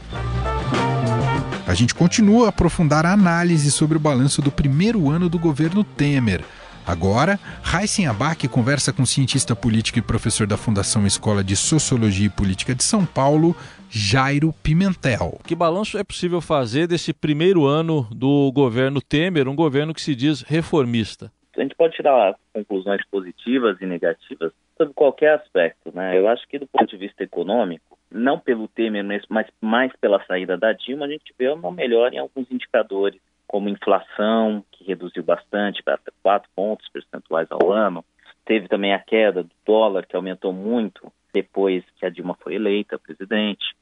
A 1.67 1.75
gente 1.75 1.93
continua 1.93 2.47
a 2.47 2.49
aprofundar 2.49 3.05
a 3.05 3.13
análise 3.13 3.69
sobre 3.69 3.97
o 3.97 3.99
balanço 3.99 4.41
do 4.41 4.51
primeiro 4.51 5.11
ano 5.11 5.29
do 5.29 5.37
governo 5.37 5.83
Temer. 5.83 6.43
Agora, 6.85 7.39
Raíssen 7.61 8.07
Abac 8.07 8.47
conversa 8.47 8.91
com 8.91 9.03
o 9.03 9.05
cientista 9.05 9.55
político 9.55 9.99
e 9.99 10.01
professor 10.01 10.47
da 10.47 10.57
Fundação 10.57 11.05
Escola 11.05 11.43
de 11.43 11.55
Sociologia 11.55 12.25
e 12.25 12.29
Política 12.29 12.73
de 12.73 12.83
São 12.83 13.05
Paulo, 13.05 13.55
Jairo 13.89 14.53
Pimentel. 14.63 15.39
Que 15.45 15.55
balanço 15.55 15.97
é 15.97 16.03
possível 16.03 16.41
fazer 16.41 16.87
desse 16.87 17.13
primeiro 17.13 17.65
ano 17.65 18.07
do 18.11 18.51
governo 18.51 19.01
Temer, 19.01 19.47
um 19.47 19.55
governo 19.55 19.93
que 19.93 20.01
se 20.01 20.15
diz 20.15 20.41
reformista? 20.41 21.31
A 21.55 21.61
gente 21.61 21.75
pode 21.75 21.95
tirar 21.95 22.35
conclusões 22.53 23.01
positivas 23.11 23.79
e 23.81 23.85
negativas 23.85 24.51
sobre 24.77 24.93
qualquer 24.93 25.35
aspecto, 25.35 25.91
né? 25.93 26.17
Eu 26.17 26.27
acho 26.27 26.47
que 26.47 26.57
do 26.57 26.65
ponto 26.65 26.89
de 26.89 26.97
vista 26.97 27.23
econômico, 27.23 27.97
não 28.09 28.39
pelo 28.39 28.67
Temer, 28.67 29.05
mas 29.29 29.47
mais 29.61 29.91
pela 30.01 30.23
saída 30.25 30.57
da 30.57 30.73
Dilma, 30.73 31.05
a 31.05 31.09
gente 31.09 31.33
vê 31.37 31.49
uma 31.49 31.71
melhora 31.71 32.15
em 32.15 32.17
alguns 32.17 32.49
indicadores 32.51 33.21
como 33.51 33.67
inflação, 33.67 34.63
que 34.71 34.85
reduziu 34.85 35.21
bastante, 35.21 35.83
para 35.83 35.99
4 36.23 36.49
pontos 36.55 36.87
percentuais 36.87 37.49
ao 37.51 37.69
ano. 37.69 38.01
Teve 38.45 38.69
também 38.69 38.93
a 38.93 38.99
queda 38.99 39.43
do 39.43 39.51
dólar, 39.65 40.05
que 40.05 40.15
aumentou 40.15 40.53
muito 40.53 41.11
depois 41.33 41.83
que 41.97 42.05
a 42.05 42.09
Dilma 42.09 42.33
foi 42.39 42.55
eleita 42.55 42.97
presidente. 42.97 43.75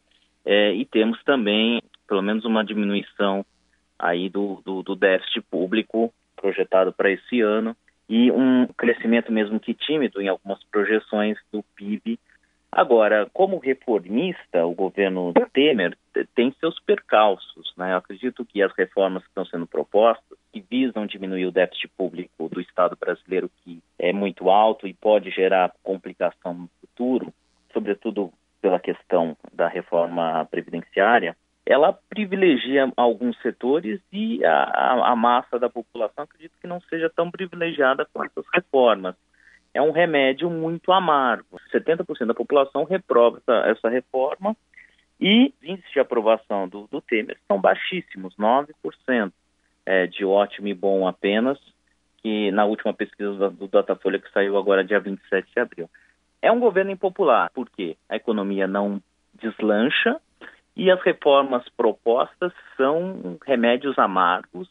É, 0.43 0.73
e 0.73 0.83
temos 0.85 1.23
também, 1.23 1.83
pelo 2.07 2.23
menos, 2.23 2.45
uma 2.45 2.65
diminuição 2.65 3.45
aí 3.99 4.27
do, 4.27 4.59
do, 4.65 4.81
do 4.81 4.95
déficit 4.95 5.41
público 5.41 6.11
projetado 6.35 6.91
para 6.91 7.11
esse 7.11 7.39
ano 7.39 7.77
e 8.09 8.31
um 8.31 8.65
crescimento 8.75 9.31
mesmo 9.31 9.59
que 9.59 9.75
tímido 9.75 10.19
em 10.19 10.29
algumas 10.29 10.63
projeções 10.63 11.37
do 11.53 11.61
PIB 11.75 12.19
Agora, 12.71 13.27
como 13.33 13.57
reformista, 13.57 14.65
o 14.65 14.75
governo 14.75 15.33
Temer 15.51 15.97
tem 16.35 16.53
seus 16.59 16.79
percalços. 16.79 17.73
Né? 17.75 17.93
Eu 17.93 17.97
acredito 17.97 18.45
que 18.45 18.61
as 18.61 18.71
reformas 18.77 19.23
que 19.23 19.29
estão 19.29 19.45
sendo 19.45 19.65
propostas, 19.65 20.37
que 20.53 20.61
visam 20.61 21.07
diminuir 21.07 21.47
o 21.47 21.51
déficit 21.51 21.87
público 21.97 22.47
do 22.47 22.61
Estado 22.61 22.95
brasileiro, 22.99 23.49
que 23.63 23.81
é 23.97 24.13
muito 24.13 24.49
alto 24.49 24.87
e 24.87 24.93
pode 24.93 25.31
gerar 25.31 25.73
complicação 25.83 26.53
no 26.53 26.69
futuro, 26.79 27.33
sobretudo 27.73 28.31
pela 28.61 28.79
questão 28.79 29.35
da 29.51 29.67
reforma 29.67 30.45
previdenciária, 30.45 31.35
ela 31.65 31.93
privilegia 32.09 32.91
alguns 32.97 33.39
setores 33.41 34.01
e 34.11 34.43
a, 34.43 35.11
a, 35.11 35.15
massa 35.15 35.59
da 35.59 35.69
população 35.69 36.23
acredito 36.23 36.53
que 36.59 36.67
não 36.67 36.81
seja 36.81 37.09
tão 37.09 37.29
privilegiada 37.29 38.07
com 38.11 38.23
essas 38.23 38.43
reformas 38.53 39.15
é 39.73 39.81
um 39.81 39.91
remédio 39.91 40.49
muito 40.49 40.91
amargo. 40.91 41.59
70% 41.73 42.25
da 42.25 42.33
população 42.33 42.83
reprova 42.83 43.37
essa, 43.37 43.69
essa, 43.69 43.89
reforma 43.89 44.55
e 45.19 45.53
os 45.61 45.69
índices 45.69 45.91
de 45.91 45.99
aprovação 45.99 46.67
do, 46.67 46.87
do 46.87 47.01
Temer 47.01 47.37
são 47.47 47.59
baixíssimos, 47.59 48.35
9% 48.35 49.31
é, 49.85 50.07
de 50.07 50.25
ótimo 50.25 50.67
e 50.67 50.73
bom 50.73 51.07
apenas, 51.07 51.59
que 52.21 52.51
na 52.51 52.65
última 52.65 52.93
pesquisa 52.93 53.49
do 53.49 53.67
Datafolha 53.67 54.19
que 54.19 54.31
saiu 54.31 54.57
agora 54.57 54.83
dia 54.83 54.99
27 54.99 55.51
de 55.51 55.59
abril. 55.59 55.89
É 56.41 56.51
um 56.51 56.59
governo 56.59 56.91
impopular, 56.91 57.51
porque 57.53 57.97
a 58.07 58.15
economia 58.15 58.67
não 58.67 59.01
deslancha 59.33 60.19
e 60.75 60.89
as 60.89 61.01
reformas 61.01 61.67
propostas 61.75 62.53
são 62.77 63.37
remédios 63.45 63.97
amargos 63.97 64.69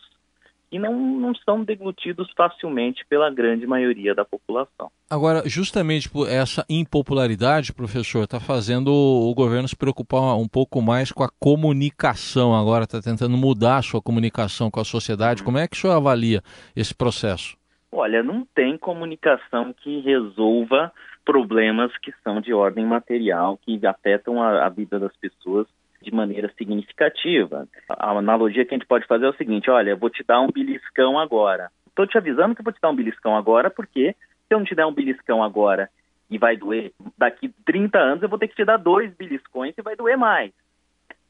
e 0.70 0.78
não, 0.78 0.94
não 0.98 1.34
são 1.34 1.64
deglutidos 1.64 2.30
facilmente 2.36 3.04
pela 3.06 3.30
grande 3.30 3.66
maioria 3.66 4.14
da 4.14 4.24
população. 4.24 4.90
Agora, 5.10 5.42
justamente 5.46 6.08
por 6.08 6.28
essa 6.28 6.64
impopularidade, 6.68 7.72
professor, 7.72 8.24
está 8.24 8.38
fazendo 8.38 8.88
o 8.88 9.34
governo 9.34 9.66
se 9.66 9.76
preocupar 9.76 10.36
um 10.36 10.48
pouco 10.48 10.82
mais 10.82 11.10
com 11.10 11.24
a 11.24 11.30
comunicação 11.40 12.54
agora, 12.54 12.84
está 12.84 13.00
tentando 13.00 13.36
mudar 13.36 13.78
a 13.78 13.82
sua 13.82 14.02
comunicação 14.02 14.70
com 14.70 14.80
a 14.80 14.84
sociedade. 14.84 15.42
Como 15.42 15.58
é 15.58 15.66
que 15.66 15.76
o 15.76 15.78
senhor 15.78 15.94
avalia 15.94 16.42
esse 16.76 16.94
processo? 16.94 17.56
Olha, 17.90 18.22
não 18.22 18.46
tem 18.54 18.76
comunicação 18.76 19.72
que 19.72 20.00
resolva 20.00 20.92
problemas 21.24 21.90
que 21.98 22.12
são 22.22 22.40
de 22.40 22.52
ordem 22.52 22.84
material, 22.84 23.58
que 23.58 23.84
afetam 23.86 24.42
a, 24.42 24.66
a 24.66 24.68
vida 24.68 24.98
das 24.98 25.16
pessoas 25.16 25.66
de 26.02 26.12
maneira 26.14 26.52
significativa. 26.56 27.66
A 27.88 28.10
analogia 28.10 28.64
que 28.64 28.74
a 28.74 28.78
gente 28.78 28.86
pode 28.86 29.06
fazer 29.06 29.26
é 29.26 29.30
o 29.30 29.36
seguinte: 29.36 29.70
olha, 29.70 29.90
eu 29.90 29.96
vou 29.96 30.10
te 30.10 30.24
dar 30.24 30.40
um 30.40 30.50
beliscão 30.50 31.18
agora. 31.18 31.70
Estou 31.86 32.06
te 32.06 32.16
avisando 32.16 32.54
que 32.54 32.62
vou 32.62 32.72
te 32.72 32.80
dar 32.80 32.90
um 32.90 32.96
beliscão 32.96 33.36
agora, 33.36 33.70
porque 33.70 34.14
se 34.46 34.54
eu 34.54 34.58
não 34.58 34.64
te 34.64 34.74
der 34.74 34.86
um 34.86 34.94
beliscão 34.94 35.42
agora 35.42 35.90
e 36.30 36.38
vai 36.38 36.56
doer, 36.56 36.92
daqui 37.16 37.48
30 37.64 37.98
anos 37.98 38.22
eu 38.22 38.28
vou 38.28 38.38
ter 38.38 38.48
que 38.48 38.56
te 38.56 38.64
dar 38.64 38.76
dois 38.76 39.12
beliscões 39.14 39.74
e 39.76 39.82
vai 39.82 39.96
doer 39.96 40.16
mais. 40.16 40.52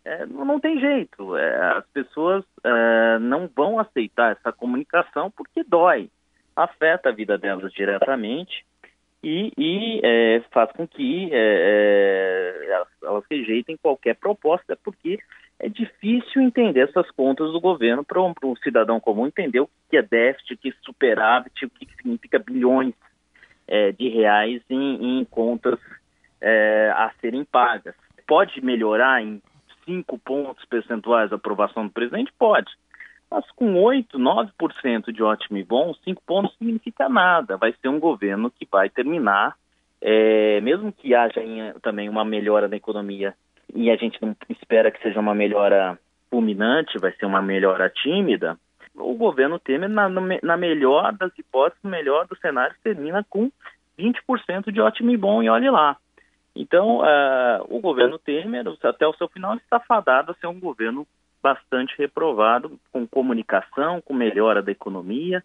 É, 0.04 0.26
não 0.26 0.58
tem 0.60 0.78
jeito. 0.78 1.36
É, 1.36 1.78
as 1.78 1.86
pessoas 1.88 2.44
é, 2.64 3.18
não 3.18 3.48
vão 3.54 3.78
aceitar 3.78 4.32
essa 4.32 4.52
comunicação 4.52 5.30
porque 5.30 5.62
dói, 5.62 6.10
afeta 6.56 7.08
a 7.08 7.12
vida 7.12 7.38
delas 7.38 7.72
diretamente 7.72 8.64
e, 9.22 9.52
e 9.56 10.00
é, 10.04 10.40
faz 10.52 10.70
com 10.72 10.86
que 10.86 11.28
é, 11.32 12.62
é, 12.62 12.70
elas, 12.70 12.88
elas, 13.02 13.24
rejeitem 13.30 13.76
qualquer 13.76 14.14
proposta, 14.14 14.78
porque 14.82 15.18
é 15.58 15.68
difícil 15.68 16.42
entender 16.42 16.88
essas 16.88 17.10
contas 17.10 17.52
do 17.52 17.60
governo 17.60 18.04
para 18.04 18.22
um, 18.22 18.32
um, 18.44 18.56
cidadão 18.56 19.00
comum 19.00 19.26
entender 19.26 19.60
o 19.60 19.68
que 19.90 19.96
é 19.96 20.02
déficit, 20.02 20.54
o 20.54 20.58
que 20.58 20.68
é 20.68 20.72
superávit, 20.82 21.64
o 21.64 21.70
que 21.70 21.88
significa 21.96 22.38
bilhões 22.38 22.94
é, 23.66 23.90
de 23.92 24.08
reais 24.08 24.62
em, 24.70 25.20
em 25.20 25.24
contas 25.24 25.78
é, 26.40 26.92
a 26.94 27.12
serem 27.20 27.44
pagas. 27.44 27.94
Pode 28.26 28.64
melhorar 28.64 29.22
em 29.22 29.42
cinco 29.84 30.18
pontos 30.18 30.64
percentuais 30.66 31.32
a 31.32 31.36
aprovação 31.36 31.86
do 31.86 31.92
presidente? 31.92 32.32
Pode. 32.38 32.70
Mas 33.30 33.44
com 33.52 33.82
8, 33.82 34.18
9% 34.18 35.12
de 35.12 35.22
ótimo 35.22 35.58
e 35.58 35.64
bom, 35.64 35.92
5 36.04 36.22
pontos 36.26 36.56
significa 36.56 37.08
nada. 37.08 37.56
Vai 37.56 37.74
ser 37.80 37.88
um 37.88 38.00
governo 38.00 38.50
que 38.50 38.66
vai 38.70 38.88
terminar, 38.88 39.54
é, 40.00 40.60
mesmo 40.60 40.92
que 40.92 41.14
haja 41.14 41.40
também 41.82 42.08
uma 42.08 42.24
melhora 42.24 42.68
na 42.68 42.76
economia, 42.76 43.34
e 43.74 43.90
a 43.90 43.96
gente 43.96 44.20
não 44.22 44.34
espera 44.48 44.90
que 44.90 45.02
seja 45.02 45.20
uma 45.20 45.34
melhora 45.34 45.98
fulminante, 46.30 46.98
vai 46.98 47.12
ser 47.12 47.26
uma 47.26 47.42
melhora 47.42 47.90
tímida, 47.90 48.56
o 49.00 49.14
governo 49.14 49.58
Temer, 49.58 49.88
na, 49.88 50.08
na 50.08 50.56
melhor 50.56 51.12
das 51.12 51.36
hipóteses, 51.38 51.82
no 51.82 51.90
melhor 51.90 52.26
dos 52.26 52.38
cenários, 52.40 52.78
termina 52.82 53.24
com 53.28 53.50
20% 53.98 54.72
de 54.72 54.80
ótimo 54.80 55.10
e 55.10 55.16
bom, 55.16 55.42
e 55.42 55.48
olhe 55.48 55.70
lá. 55.70 55.96
Então, 56.54 56.98
uh, 56.98 57.64
o 57.68 57.80
governo 57.80 58.18
Temer, 58.18 58.64
até 58.82 59.06
o 59.06 59.14
seu 59.14 59.28
final, 59.28 59.54
está 59.56 59.78
fadado 59.80 60.32
a 60.32 60.34
ser 60.34 60.46
um 60.46 60.58
governo 60.58 61.06
bastante 61.48 61.94
reprovado, 61.96 62.78
com 62.92 63.06
comunicação, 63.06 64.02
com 64.02 64.12
melhora 64.12 64.62
da 64.62 64.70
economia, 64.70 65.42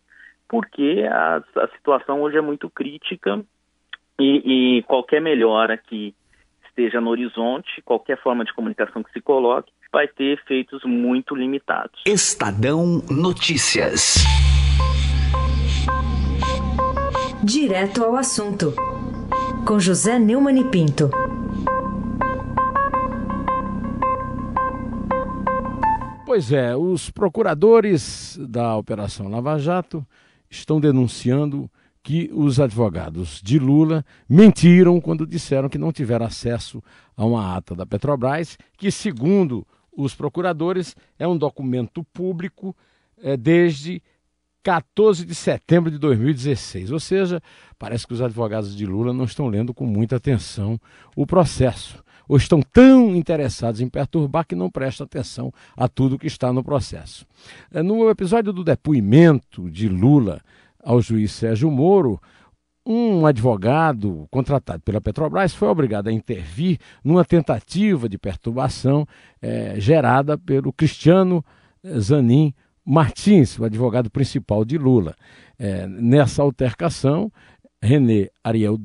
porque 0.49 1.05
a, 1.09 1.37
a 1.37 1.67
situação 1.75 2.21
hoje 2.21 2.37
é 2.37 2.41
muito 2.41 2.69
crítica 2.69 3.41
e, 4.19 4.77
e, 4.77 4.83
qualquer 4.83 5.21
melhora 5.21 5.77
que 5.77 6.13
esteja 6.67 6.99
no 6.99 7.09
horizonte, 7.09 7.81
qualquer 7.83 8.21
forma 8.21 8.43
de 8.43 8.53
comunicação 8.53 9.01
que 9.01 9.11
se 9.11 9.21
coloque, 9.21 9.71
vai 9.91 10.07
ter 10.07 10.39
efeitos 10.39 10.83
muito 10.83 11.35
limitados. 11.35 12.01
Estadão 12.05 13.01
Notícias. 13.09 14.15
Direto 17.43 18.03
ao 18.03 18.15
assunto, 18.15 18.73
com 19.67 19.79
José 19.79 20.17
Neumann 20.19 20.59
e 20.59 20.69
Pinto. 20.69 21.22
Pois 26.33 26.51
é, 26.51 26.75
os 26.75 27.11
procuradores 27.11 28.39
da 28.49 28.75
Operação 28.75 29.27
Lava 29.27 29.59
Jato 29.59 30.03
estão 30.49 30.81
denunciando 30.81 31.69
que 32.01 32.27
os 32.33 32.59
advogados 32.59 33.39
de 33.39 33.59
Lula 33.59 34.03
mentiram 34.27 34.99
quando 34.99 35.27
disseram 35.27 35.69
que 35.69 35.77
não 35.77 35.91
tiveram 35.91 36.25
acesso 36.25 36.81
a 37.15 37.23
uma 37.23 37.55
ata 37.55 37.75
da 37.75 37.85
Petrobras, 37.85 38.57
que, 38.75 38.89
segundo 38.89 39.63
os 39.95 40.15
procuradores, 40.15 40.95
é 41.19 41.27
um 41.27 41.37
documento 41.37 42.03
público 42.05 42.75
é, 43.21 43.37
desde 43.37 44.01
14 44.63 45.27
de 45.27 45.35
setembro 45.35 45.91
de 45.91 45.99
2016. 45.99 46.89
Ou 46.89 46.99
seja, 46.99 47.43
parece 47.77 48.07
que 48.07 48.13
os 48.15 48.23
advogados 48.23 48.75
de 48.75 48.87
Lula 48.87 49.13
não 49.13 49.25
estão 49.25 49.49
lendo 49.49 49.71
com 49.71 49.85
muita 49.85 50.15
atenção 50.15 50.81
o 51.15 51.27
processo 51.27 52.03
ou 52.27 52.37
estão 52.37 52.61
tão 52.61 53.15
interessados 53.15 53.81
em 53.81 53.89
perturbar 53.89 54.45
que 54.45 54.55
não 54.55 54.69
prestam 54.69 55.05
atenção 55.05 55.51
a 55.75 55.87
tudo 55.87 56.17
que 56.17 56.27
está 56.27 56.51
no 56.53 56.63
processo. 56.63 57.25
É, 57.71 57.81
no 57.81 58.09
episódio 58.09 58.53
do 58.53 58.63
depoimento 58.63 59.69
de 59.69 59.87
Lula 59.87 60.41
ao 60.83 61.01
juiz 61.01 61.31
Sérgio 61.31 61.71
Moro, 61.71 62.19
um 62.85 63.25
advogado 63.25 64.27
contratado 64.29 64.81
pela 64.81 64.99
Petrobras 64.99 65.53
foi 65.53 65.69
obrigado 65.69 66.09
a 66.09 66.11
intervir 66.11 66.77
numa 67.03 67.23
tentativa 67.23 68.09
de 68.09 68.17
perturbação 68.17 69.07
é, 69.41 69.79
gerada 69.79 70.37
pelo 70.37 70.73
Cristiano 70.73 71.43
Zanin 71.97 72.53
Martins, 72.85 73.57
o 73.57 73.63
advogado 73.63 74.09
principal 74.09 74.65
de 74.65 74.77
Lula. 74.77 75.15
É, 75.57 75.87
nessa 75.87 76.41
altercação, 76.41 77.31
René 77.81 78.29
Ariel 78.43 78.77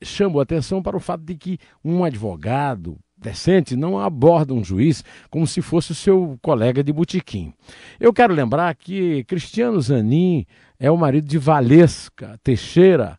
Dott 0.00 0.04
chamou 0.04 0.40
atenção 0.40 0.82
para 0.82 0.96
o 0.96 1.00
fato 1.00 1.24
de 1.24 1.34
que 1.34 1.58
um 1.84 2.04
advogado 2.04 2.98
decente 3.16 3.74
não 3.74 3.98
aborda 3.98 4.54
um 4.54 4.62
juiz 4.62 5.04
como 5.28 5.46
se 5.46 5.60
fosse 5.60 5.90
o 5.90 5.94
seu 5.94 6.38
colega 6.40 6.84
de 6.84 6.92
botequim. 6.92 7.52
Eu 7.98 8.12
quero 8.12 8.32
lembrar 8.32 8.74
que 8.76 9.24
Cristiano 9.24 9.80
Zanin 9.80 10.46
é 10.78 10.90
o 10.90 10.96
marido 10.96 11.26
de 11.26 11.36
Valesca 11.36 12.38
Teixeira 12.44 13.18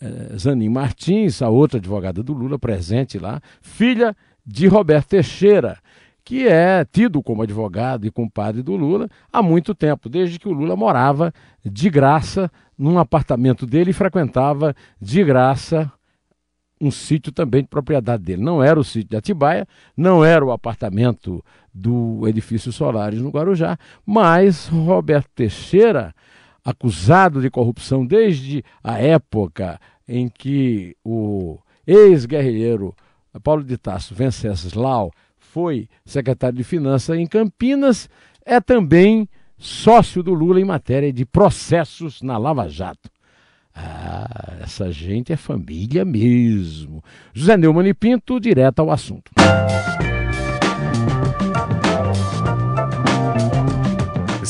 eh, 0.00 0.36
Zanin 0.36 0.68
Martins, 0.68 1.40
a 1.40 1.48
outra 1.48 1.78
advogada 1.78 2.22
do 2.22 2.34
Lula 2.34 2.58
presente 2.58 3.18
lá, 3.18 3.40
filha 3.62 4.14
de 4.44 4.66
Roberto 4.66 5.08
Teixeira, 5.08 5.78
que 6.22 6.46
é 6.46 6.84
tido 6.84 7.22
como 7.22 7.42
advogado 7.42 8.06
e 8.06 8.10
compadre 8.10 8.62
do 8.62 8.76
Lula 8.76 9.08
há 9.32 9.42
muito 9.42 9.74
tempo, 9.74 10.08
desde 10.08 10.38
que 10.38 10.48
o 10.48 10.52
Lula 10.52 10.76
morava 10.76 11.32
de 11.64 11.88
graça 11.88 12.50
num 12.76 12.98
apartamento 12.98 13.66
dele 13.66 13.90
e 13.90 13.94
frequentava 13.94 14.74
de 15.00 15.24
graça 15.24 15.90
um 16.80 16.90
sítio 16.90 17.30
também 17.30 17.62
de 17.62 17.68
propriedade 17.68 18.22
dele. 18.22 18.42
Não 18.42 18.62
era 18.62 18.80
o 18.80 18.84
sítio 18.84 19.10
de 19.10 19.16
Atibaia, 19.16 19.66
não 19.96 20.24
era 20.24 20.44
o 20.44 20.50
apartamento 20.50 21.44
do 21.72 22.26
edifício 22.26 22.72
Solares 22.72 23.20
no 23.20 23.30
Guarujá, 23.30 23.78
mas 24.04 24.66
Roberto 24.66 25.28
Teixeira, 25.34 26.14
acusado 26.64 27.40
de 27.40 27.50
corrupção 27.50 28.04
desde 28.04 28.64
a 28.82 28.98
época 28.98 29.80
em 30.08 30.28
que 30.28 30.96
o 31.04 31.58
ex-guerrilheiro 31.86 32.94
Paulo 33.42 33.62
de 33.62 33.76
Tasso 33.76 34.14
Venceslau 34.14 35.12
foi 35.38 35.88
secretário 36.04 36.56
de 36.56 36.64
Finanças 36.64 37.16
em 37.16 37.26
Campinas, 37.26 38.08
é 38.44 38.60
também 38.60 39.28
sócio 39.56 40.22
do 40.22 40.32
Lula 40.32 40.60
em 40.60 40.64
matéria 40.64 41.12
de 41.12 41.24
processos 41.24 42.22
na 42.22 42.38
Lava 42.38 42.68
Jato. 42.68 43.10
Ah, 43.74 44.56
essa 44.62 44.92
gente 44.92 45.32
é 45.32 45.36
família 45.36 46.04
mesmo. 46.04 47.02
José 47.32 47.56
Neumann 47.56 47.88
e 47.88 47.94
Pinto, 47.94 48.40
direto 48.40 48.80
ao 48.80 48.90
assunto. 48.90 49.30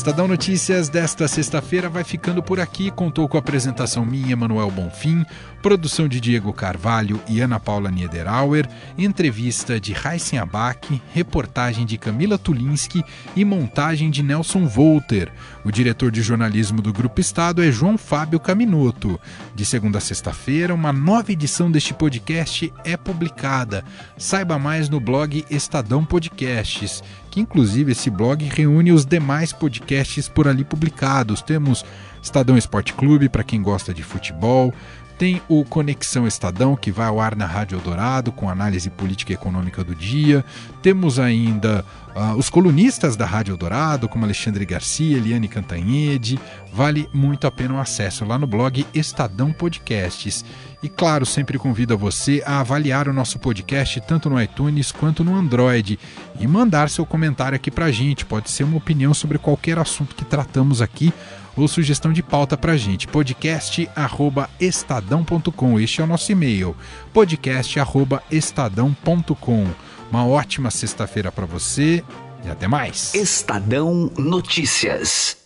Estadão 0.00 0.26
Notícias 0.26 0.88
desta 0.88 1.28
sexta-feira 1.28 1.87
vai 1.87 2.02
ficando 2.02 2.42
por 2.42 2.59
aqui. 2.59 2.90
Contou 2.90 3.28
com 3.28 3.37
a 3.37 3.40
apresentação 3.40 4.02
minha, 4.02 4.35
Manuel 4.35 4.70
Bonfim, 4.70 5.26
produção 5.61 6.09
de 6.09 6.18
Diego 6.18 6.54
Carvalho 6.54 7.20
e 7.28 7.38
Ana 7.40 7.61
Paula 7.61 7.90
Niederauer, 7.90 8.66
entrevista 8.96 9.78
de 9.78 9.92
Heisen 9.92 10.38
Abac, 10.38 11.02
reportagem 11.12 11.85
de 11.85 11.98
Camila 11.98 12.38
Tulinski 12.38 13.04
e 13.37 13.44
montagem 13.44 14.11
de 14.11 14.22
Nelson 14.22 14.66
Volter. 14.66 15.30
O 15.64 15.70
diretor 15.70 16.10
de 16.10 16.22
jornalismo 16.22 16.80
do 16.80 16.92
Grupo 16.92 17.20
Estado 17.20 17.62
é 17.62 17.70
João 17.70 17.98
Fábio 17.98 18.40
Caminoto. 18.40 19.20
De 19.54 19.64
segunda 19.64 19.98
a 19.98 20.00
sexta-feira, 20.00 20.74
uma 20.74 20.92
nova 20.92 21.32
edição 21.32 21.70
deste 21.70 21.92
podcast 21.92 22.72
é 22.84 22.96
publicada. 22.96 23.84
Saiba 24.16 24.58
mais 24.58 24.88
no 24.88 24.98
blog 24.98 25.44
Estadão 25.50 26.04
Podcasts 26.04 27.02
que 27.30 27.40
inclusive 27.40 27.92
esse 27.92 28.10
blog 28.10 28.44
reúne 28.44 28.92
os 28.92 29.06
demais 29.06 29.52
podcasts 29.52 30.28
por 30.28 30.48
ali 30.48 30.64
publicados. 30.64 31.40
Temos 31.40 31.84
Estadão 32.20 32.58
Esporte 32.58 32.92
Clube 32.92 33.28
para 33.28 33.44
quem 33.44 33.62
gosta 33.62 33.94
de 33.94 34.02
futebol, 34.02 34.74
tem 35.20 35.42
o 35.50 35.66
Conexão 35.66 36.26
Estadão, 36.26 36.74
que 36.74 36.90
vai 36.90 37.06
ao 37.06 37.20
ar 37.20 37.37
na 37.37 37.44
Rádio 37.44 37.76
Eldorado, 37.76 38.33
com 38.33 38.48
análise 38.48 38.88
política 38.88 39.33
e 39.33 39.35
econômica 39.35 39.85
do 39.85 39.94
dia. 39.94 40.42
Temos 40.80 41.18
ainda 41.18 41.85
uh, 42.16 42.38
os 42.38 42.48
colunistas 42.48 43.16
da 43.16 43.26
Rádio 43.26 43.52
Eldorado, 43.52 44.09
como 44.09 44.24
Alexandre 44.24 44.64
Garcia, 44.64 45.18
Eliane 45.18 45.46
Cantanhede. 45.46 46.40
Vale 46.72 47.06
muito 47.12 47.46
a 47.46 47.50
pena 47.50 47.74
o 47.74 47.78
acesso 47.78 48.24
lá 48.24 48.38
no 48.38 48.46
blog 48.46 48.87
Estadão 48.94 49.52
Podcasts. 49.52 50.42
E 50.83 50.88
claro, 50.88 51.26
sempre 51.26 51.59
convido 51.59 51.92
a 51.92 51.98
você 51.98 52.42
a 52.46 52.61
avaliar 52.61 53.06
o 53.06 53.12
nosso 53.12 53.38
podcast 53.38 54.00
tanto 54.00 54.30
no 54.30 54.40
iTunes 54.40 54.90
quanto 54.90 55.22
no 55.22 55.37
Android 55.37 55.98
e 56.38 56.46
mandar 56.46 56.88
seu 56.88 57.04
comentário 57.04 57.56
aqui 57.56 57.70
pra 57.70 57.90
gente. 57.90 58.24
Pode 58.24 58.50
ser 58.50 58.64
uma 58.64 58.78
opinião 58.78 59.12
sobre 59.12 59.37
qualquer 59.37 59.78
assunto 59.78 60.14
que 60.14 60.24
tratamos 60.24 60.80
aqui 60.80 61.12
ou 61.62 61.68
sugestão 61.68 62.12
de 62.12 62.22
pauta 62.22 62.56
pra 62.56 62.76
gente. 62.76 63.08
podcast@estadão.com. 63.08 65.80
Este 65.80 66.00
é 66.00 66.04
o 66.04 66.06
nosso 66.06 66.30
e-mail. 66.32 66.74
podcast@estadão.com. 67.12 69.66
Uma 70.10 70.26
ótima 70.26 70.70
sexta-feira 70.70 71.30
para 71.30 71.44
você 71.46 72.02
e 72.44 72.50
até 72.50 72.66
mais. 72.66 73.14
Estadão 73.14 74.10
Notícias. 74.16 75.39